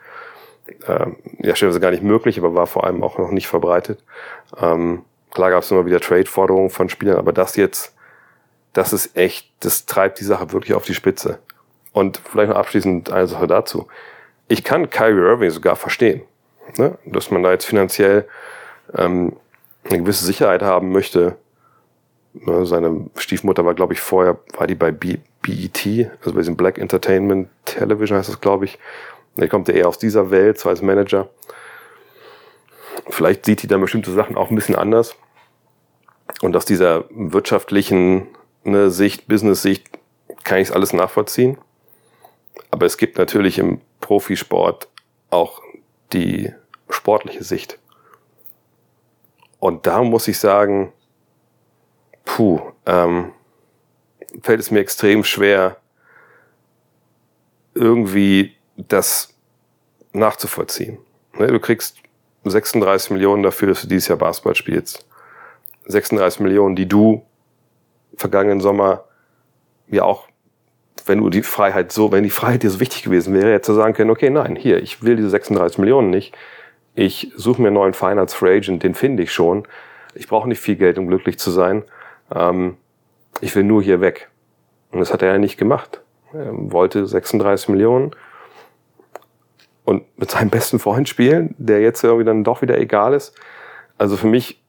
ähm, 0.87 1.17
ja, 1.39 1.55
stellenweise 1.55 1.81
gar 1.81 1.91
nicht 1.91 2.03
möglich, 2.03 2.39
aber 2.39 2.55
war 2.55 2.67
vor 2.67 2.85
allem 2.85 3.03
auch 3.03 3.19
noch 3.19 3.31
nicht 3.31 3.49
verbreitet. 3.49 4.03
Ähm, 4.61 5.05
klar 5.31 5.51
gab 5.51 5.63
es 5.63 5.71
immer 5.71 5.87
wieder 5.87 6.01
Trade-Forderungen 6.01 6.71
von 6.71 6.89
Spielern, 6.89 7.19
aber 7.19 7.33
das 7.33 7.57
jetzt, 7.57 7.95
das 8.73 8.93
ist 8.93 9.17
echt, 9.17 9.51
das 9.61 9.87
treibt 9.87 10.21
die 10.21 10.25
Sache 10.25 10.53
wirklich 10.53 10.75
auf 10.75 10.85
die 10.85 10.95
Spitze. 10.95 11.39
Und 11.97 12.21
vielleicht 12.31 12.51
noch 12.51 12.59
abschließend 12.59 13.11
eine 13.11 13.27
Sache 13.27 13.47
dazu. 13.47 13.89
Ich 14.49 14.65
kann 14.65 14.91
Kyrie 14.91 15.19
Irving 15.19 15.49
sogar 15.49 15.77
verstehen, 15.77 16.21
ne? 16.77 16.99
dass 17.07 17.31
man 17.31 17.43
da 17.43 17.53
jetzt 17.53 17.65
finanziell 17.65 18.29
ähm, 18.95 19.35
eine 19.83 20.01
gewisse 20.01 20.27
Sicherheit 20.27 20.61
haben 20.61 20.93
möchte. 20.93 21.37
Ne? 22.35 22.67
Seine 22.67 23.07
Stiefmutter 23.17 23.65
war, 23.65 23.73
glaube 23.73 23.95
ich, 23.95 24.01
vorher, 24.01 24.37
war 24.59 24.67
die 24.67 24.75
bei 24.75 24.91
BET, 24.91 25.87
also 26.21 26.33
bei 26.35 26.41
diesem 26.41 26.59
Black 26.59 26.77
Entertainment 26.77 27.49
Television 27.65 28.19
heißt 28.19 28.29
das, 28.29 28.43
glaube 28.43 28.67
ich. 28.67 28.79
Der 29.39 29.49
kommt 29.49 29.67
ja 29.69 29.73
eher 29.73 29.89
aus 29.89 29.97
dieser 29.97 30.31
Welt, 30.31 30.59
so 30.59 30.69
als 30.69 30.83
Manager. 30.83 31.31
Vielleicht 33.09 33.47
sieht 33.47 33.63
die 33.63 33.69
dann 33.69 33.81
bestimmte 33.81 34.11
Sachen 34.13 34.37
auch 34.37 34.51
ein 34.51 34.55
bisschen 34.55 34.77
anders. 34.77 35.17
Und 36.43 36.55
aus 36.57 36.67
dieser 36.67 37.07
wirtschaftlichen 37.09 38.27
ne, 38.65 38.91
Sicht, 38.91 39.29
Business-Sicht, 39.29 39.89
kann 40.45 40.59
ich 40.59 40.69
es 40.69 40.75
alles 40.75 40.93
nachvollziehen. 40.93 41.57
Aber 42.71 42.87
es 42.87 42.97
gibt 42.97 43.19
natürlich 43.19 43.59
im 43.59 43.81
Profisport 44.01 44.89
auch 45.31 45.61
die 46.13 46.53
sportliche 46.89 47.45
Sicht. 47.45 47.79
Und 49.59 49.87
da 49.87 50.03
muss 50.03 50.29
ich 50.29 50.39
sagen, 50.39 50.93
puh, 52.25 52.61
ähm, 52.85 53.33
fällt 54.43 54.61
es 54.61 54.71
mir 54.71 54.81
extrem 54.81 55.25
schwer, 55.25 55.79
irgendwie 57.75 58.57
das 58.77 59.35
nachzuvollziehen. 60.13 60.99
Ne, 61.35 61.49
du 61.49 61.61
kriegst 61.61 61.99
36 62.45 63.11
Millionen 63.11 63.43
dafür, 63.43 63.69
dass 63.69 63.83
du 63.83 63.89
dieses 63.89 64.09
Jahr 64.09 64.19
Basketball 64.19 64.55
spielst. 64.55 65.07
36 65.87 66.41
Millionen, 66.41 66.77
die 66.77 66.89
du 66.89 67.25
vergangenen 68.17 68.61
Sommer 68.61 69.05
ja 69.89 70.05
auch, 70.05 70.29
wenn 71.07 71.21
du 71.21 71.31
die 71.31 71.43
Freiheit 71.43 71.93
so, 71.93 72.13
wenn 72.13 72.25
die 72.25 72.31
Freiheit 72.31 72.63
dir 72.63 72.71
so 72.71 72.81
wichtig 72.81 73.05
gewesen 73.05 73.33
wäre, 73.33 73.51
jetzt 73.51 73.67
zu 73.67 73.75
sagen 73.75 73.95
können, 73.95 74.11
okay, 74.11 74.29
nein, 74.29 74.57
hier, 74.57 74.83
ich 74.83 75.03
will 75.03 75.17
diese 75.17 75.31
36 75.31 75.79
Millionen 75.79 76.11
nicht. 76.11 76.37
Ich 76.95 77.33
suche 77.37 77.63
mir 77.63 77.69
einen 77.69 77.75
neuen 77.75 78.19
als 78.19 78.35
Free 78.35 78.57
Agent, 78.57 78.83
den 78.83 78.95
finde 78.95 79.23
ich 79.23 79.33
schon. 79.33 79.67
Ich 80.15 80.29
brauche 80.29 80.49
nicht 80.49 80.61
viel 80.61 80.77
Geld, 80.77 80.99
um 80.99 81.07
glücklich 81.07 81.39
zu 81.39 81.51
sein. 81.51 81.85
Ähm, 82.35 82.77
ich 83.41 83.55
will 83.55 83.65
nur 83.65 83.83
hier 83.83 84.01
weg. 84.01 84.31
Und 84.91 85.01
das 85.01 85.13
hat 85.13 85.23
er 85.23 85.33
ja 85.33 85.39
nicht 85.39 85.59
gemacht. 85.59 86.01
Er 86.33 86.51
wollte 86.53 87.07
36 87.07 87.69
Millionen 87.69 88.13
und 89.85 90.05
mit 90.19 90.31
seinem 90.31 90.51
besten 90.51 90.79
Freund 90.79 91.09
spielen, 91.09 91.55
der 91.59 91.81
jetzt 91.81 92.03
irgendwie 92.03 92.25
dann 92.25 92.45
doch 92.45 92.63
wieder 92.63 92.79
egal 92.79 93.15
ist. 93.15 93.35
Also 93.99 94.17
für 94.17 94.27
mich, 94.27 94.63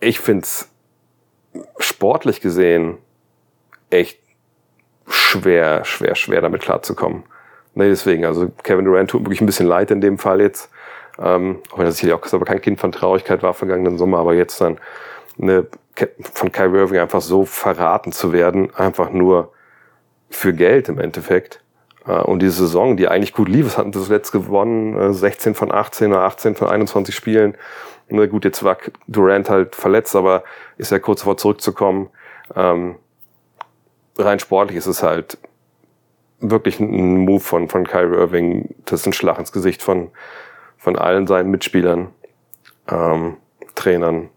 ich 0.00 0.20
find's 0.20 0.70
sportlich 1.78 2.40
gesehen 2.40 2.98
echt 3.90 4.23
schwer, 5.08 5.84
schwer, 5.84 6.14
schwer 6.14 6.40
damit 6.40 6.62
klarzukommen. 6.62 7.24
Nee, 7.74 7.88
deswegen, 7.88 8.24
also 8.24 8.50
Kevin 8.62 8.84
Durant 8.84 9.10
tut 9.10 9.22
wirklich 9.22 9.40
ein 9.40 9.46
bisschen 9.46 9.66
leid 9.66 9.90
in 9.90 10.00
dem 10.00 10.18
Fall 10.18 10.40
jetzt. 10.40 10.70
Ähm, 11.18 11.60
auch 11.70 11.78
wenn 11.78 11.86
das 11.86 11.96
sicherlich 11.96 12.14
auch 12.14 12.32
aber 12.32 12.44
kein 12.44 12.60
Kind 12.60 12.80
von 12.80 12.92
Traurigkeit 12.92 13.42
war 13.42 13.54
vergangenen 13.54 13.98
Sommer, 13.98 14.18
aber 14.18 14.34
jetzt 14.34 14.60
dann 14.60 14.78
eine, 15.40 15.66
von 16.20 16.52
Kyrie 16.52 16.78
Irving 16.78 16.98
einfach 16.98 17.20
so 17.20 17.44
verraten 17.44 18.12
zu 18.12 18.32
werden, 18.32 18.74
einfach 18.74 19.10
nur 19.10 19.52
für 20.30 20.52
Geld 20.52 20.88
im 20.88 20.98
Endeffekt. 20.98 21.60
Äh, 22.06 22.20
und 22.20 22.40
diese 22.40 22.66
Saison, 22.66 22.96
die 22.96 23.08
eigentlich 23.08 23.32
gut 23.32 23.48
lief, 23.48 23.66
es 23.66 23.78
hatten 23.78 23.92
das 23.92 24.04
zuletzt 24.04 24.32
gewonnen, 24.32 25.12
16 25.12 25.52
äh, 25.52 25.54
von 25.54 25.72
18 25.72 26.12
oder 26.12 26.22
18 26.22 26.56
von 26.56 26.68
21 26.68 27.14
Spielen. 27.14 27.56
Na 28.08 28.26
gut, 28.26 28.44
jetzt 28.44 28.62
war 28.62 28.76
Durant 29.06 29.48
halt 29.48 29.74
verletzt, 29.74 30.14
aber 30.14 30.44
ist 30.76 30.92
ja 30.92 30.98
kurz 30.98 31.22
vor 31.22 31.36
zurückzukommen. 31.36 32.10
Ähm, 32.54 32.96
rein 34.18 34.38
sportlich 34.38 34.78
ist 34.78 34.86
es 34.86 35.02
halt 35.02 35.38
wirklich 36.40 36.80
ein 36.80 37.18
Move 37.18 37.40
von, 37.40 37.68
von 37.68 37.86
Kyrie 37.86 38.16
Irving. 38.16 38.74
Das 38.84 39.00
ist 39.00 39.06
ein 39.06 39.12
Schlag 39.12 39.38
ins 39.38 39.52
Gesicht 39.52 39.82
von, 39.82 40.10
von 40.76 40.96
allen 40.96 41.26
seinen 41.26 41.50
Mitspielern, 41.50 42.08
ähm, 42.88 43.36
Trainern, 43.74 44.30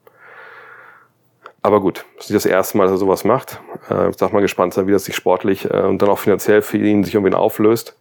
aber 1.68 1.82
gut, 1.82 2.06
das 2.16 2.28
ist 2.28 2.32
nicht 2.32 2.46
das 2.46 2.50
erste 2.50 2.78
Mal, 2.78 2.86
dass 2.86 2.94
er 2.94 2.98
sowas 2.98 3.26
macht. 3.26 3.60
Äh, 3.90 4.14
sag 4.16 4.32
mal 4.32 4.40
gespannt 4.40 4.74
sein, 4.74 4.88
wie 4.88 4.94
das 4.94 5.04
sich 5.04 5.18
sportlich 5.18 5.70
äh, 5.70 5.82
und 5.82 6.02
dann 6.02 6.08
auch 6.08 6.20
finanziell 6.20 6.62
für 6.62 6.78
ihn 6.78 7.04
sich 7.04 7.14
irgendwie 7.14 7.36
auflöst. 7.36 7.98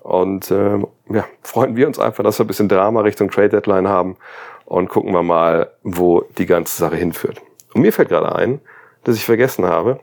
Und 0.00 0.50
äh, 0.50 0.78
ja, 1.10 1.26
freuen 1.42 1.76
wir 1.76 1.86
uns 1.86 1.98
einfach, 1.98 2.24
dass 2.24 2.38
wir 2.38 2.44
ein 2.44 2.46
bisschen 2.46 2.70
Drama 2.70 3.02
Richtung 3.02 3.30
Trade 3.30 3.50
Deadline 3.50 3.86
haben 3.86 4.16
und 4.64 4.88
gucken 4.88 5.12
wir 5.12 5.22
mal, 5.22 5.72
wo 5.82 6.22
die 6.38 6.46
ganze 6.46 6.74
Sache 6.74 6.96
hinführt. 6.96 7.42
Und 7.74 7.82
mir 7.82 7.92
fällt 7.92 8.08
gerade 8.08 8.34
ein, 8.34 8.62
dass 9.04 9.16
ich 9.16 9.26
vergessen 9.26 9.66
habe, 9.66 10.00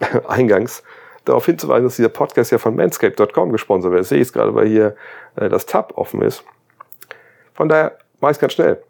eingangs 0.28 0.82
darauf 1.24 1.46
hinzuweisen, 1.46 1.84
dass 1.84 1.96
dieser 1.96 2.08
Podcast 2.08 2.52
ja 2.52 2.58
von 2.58 2.74
manscape.com 2.74 3.52
gesponsert 3.52 3.92
wird. 3.92 4.00
Das 4.00 4.08
sehe 4.08 4.20
ich 4.20 4.32
gerade, 4.32 4.54
weil 4.54 4.66
hier 4.66 4.96
äh, 5.36 5.48
das 5.48 5.66
Tab 5.66 5.92
offen 5.96 6.22
ist. 6.22 6.42
Von 7.54 7.68
daher 7.68 7.98
mache 8.20 8.32
ich 8.32 8.38
ganz 8.38 8.54
schnell. 8.54 8.82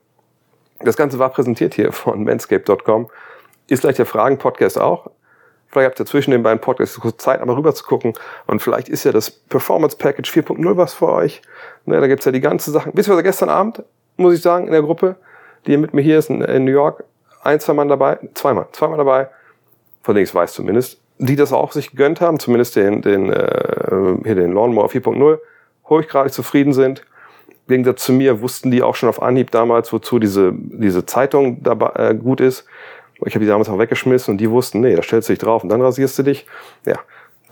Das 0.80 0.96
Ganze 0.96 1.18
war 1.18 1.30
präsentiert 1.30 1.74
hier 1.74 1.92
von 1.92 2.22
manscape.com 2.22 3.08
ist 3.68 3.82
gleich 3.82 3.96
der 3.96 4.06
Fragen-Podcast 4.06 4.80
auch. 4.80 5.10
Vielleicht 5.68 5.90
habt 5.90 6.00
ihr 6.00 6.06
zwischen 6.06 6.30
den 6.30 6.42
beiden 6.42 6.60
Podcasts 6.60 6.98
Zeit, 7.18 7.40
einmal 7.40 7.56
rüber 7.56 7.74
zu 7.74 7.84
gucken. 7.84 8.14
Und 8.46 8.62
vielleicht 8.62 8.88
ist 8.88 9.04
ja 9.04 9.12
das 9.12 9.30
Performance 9.30 9.98
Package 9.98 10.30
4.0 10.30 10.76
was 10.78 10.94
für 10.94 11.08
euch. 11.12 11.42
Ne, 11.84 12.00
da 12.00 12.06
gibt's 12.06 12.24
ja 12.24 12.32
die 12.32 12.40
ganze 12.40 12.70
Sachen. 12.70 12.92
Ihr, 12.96 13.06
was 13.06 13.22
gestern 13.22 13.50
Abend, 13.50 13.82
muss 14.16 14.34
ich 14.34 14.40
sagen, 14.40 14.66
in 14.66 14.72
der 14.72 14.80
Gruppe, 14.80 15.16
die 15.66 15.76
mit 15.76 15.92
mir 15.92 16.00
hier 16.00 16.18
ist 16.18 16.30
in, 16.30 16.40
in 16.40 16.64
New 16.64 16.70
York, 16.70 17.04
ein, 17.42 17.60
zwei 17.60 17.74
Mann 17.74 17.88
dabei, 17.88 18.18
zweimal, 18.32 18.68
zweimal 18.72 18.96
dabei, 18.96 19.28
von 20.08 20.14
denen 20.14 20.24
ich 20.24 20.30
es 20.30 20.34
weiß 20.34 20.54
zumindest, 20.54 21.02
die 21.18 21.36
das 21.36 21.52
auch 21.52 21.70
sich 21.72 21.90
gegönnt 21.90 22.22
haben, 22.22 22.38
zumindest 22.38 22.76
den, 22.76 23.02
den, 23.02 23.30
äh, 23.30 24.16
hier 24.24 24.36
den 24.36 24.52
Lawnmower 24.52 24.88
4.0, 24.88 25.38
hochgradig 25.86 26.32
zufrieden 26.32 26.72
sind. 26.72 27.04
Im 27.66 27.74
Gegensatz 27.74 28.06
zu 28.06 28.14
mir 28.14 28.40
wussten 28.40 28.70
die 28.70 28.82
auch 28.82 28.94
schon 28.94 29.10
auf 29.10 29.20
Anhieb 29.20 29.50
damals, 29.50 29.92
wozu 29.92 30.18
diese, 30.18 30.54
diese 30.54 31.04
Zeitung 31.04 31.62
dabei, 31.62 31.90
äh, 31.96 32.14
gut 32.14 32.40
ist. 32.40 32.64
Ich 33.26 33.34
habe 33.34 33.44
die 33.44 33.50
damals 33.50 33.68
auch 33.68 33.78
weggeschmissen 33.78 34.32
und 34.32 34.38
die 34.38 34.50
wussten, 34.50 34.80
nee, 34.80 34.96
da 34.96 35.02
stellst 35.02 35.28
du 35.28 35.34
dich 35.34 35.40
drauf 35.40 35.62
und 35.62 35.68
dann 35.68 35.82
rasierst 35.82 36.18
du 36.18 36.22
dich. 36.22 36.46
Ja, 36.86 36.98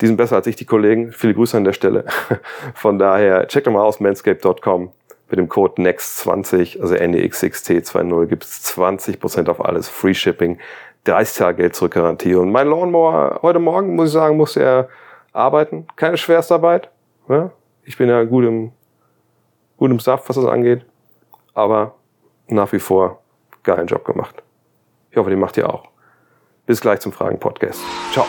die 0.01 0.07
sind 0.07 0.17
besser 0.17 0.37
als 0.37 0.47
ich, 0.47 0.55
die 0.55 0.65
Kollegen. 0.65 1.11
Viele 1.11 1.35
Grüße 1.35 1.55
an 1.55 1.63
der 1.63 1.73
Stelle. 1.73 2.05
Von 2.73 2.97
daher, 2.97 3.47
check 3.47 3.65
doch 3.65 3.71
mal 3.71 3.83
aus 3.83 3.99
manscape.com. 3.99 4.89
Mit 5.29 5.37
dem 5.37 5.49
Code 5.49 5.79
NEXT20, 5.79 6.81
also 6.81 6.95
NEXXT20, 6.95 8.25
gibt's 8.25 8.75
20% 8.75 9.47
auf 9.47 9.63
alles. 9.63 9.89
Free 9.89 10.15
Shipping, 10.15 10.57
30 11.07 11.37
Tage 11.37 11.57
Geld 11.57 11.75
zurück 11.75 11.93
Garantie. 11.93 12.35
Und 12.35 12.51
mein 12.51 12.67
Lawnmower 12.67 13.39
heute 13.41 13.59
Morgen, 13.59 13.95
muss 13.95 14.09
ich 14.09 14.13
sagen, 14.13 14.37
musste 14.37 14.61
er 14.61 14.89
arbeiten. 15.33 15.87
Keine 15.95 16.17
Schwerstarbeit. 16.17 16.89
Ja? 17.29 17.51
Ich 17.83 17.97
bin 17.97 18.09
ja 18.09 18.23
gut 18.23 18.45
im, 18.45 18.71
gut 19.77 19.91
im 19.91 19.99
Saft, 19.99 20.27
was 20.27 20.35
das 20.35 20.45
angeht. 20.45 20.85
Aber 21.53 21.95
nach 22.47 22.71
wie 22.71 22.79
vor 22.79 23.21
geilen 23.63 23.87
Job 23.87 24.05
gemacht. 24.05 24.43
Ich 25.11 25.17
hoffe, 25.17 25.29
den 25.29 25.39
macht 25.39 25.57
ihr 25.57 25.69
auch. 25.69 25.85
Bis 26.65 26.81
gleich 26.81 26.99
zum 26.99 27.13
Fragen-Podcast. 27.13 27.81
Ciao. 28.11 28.25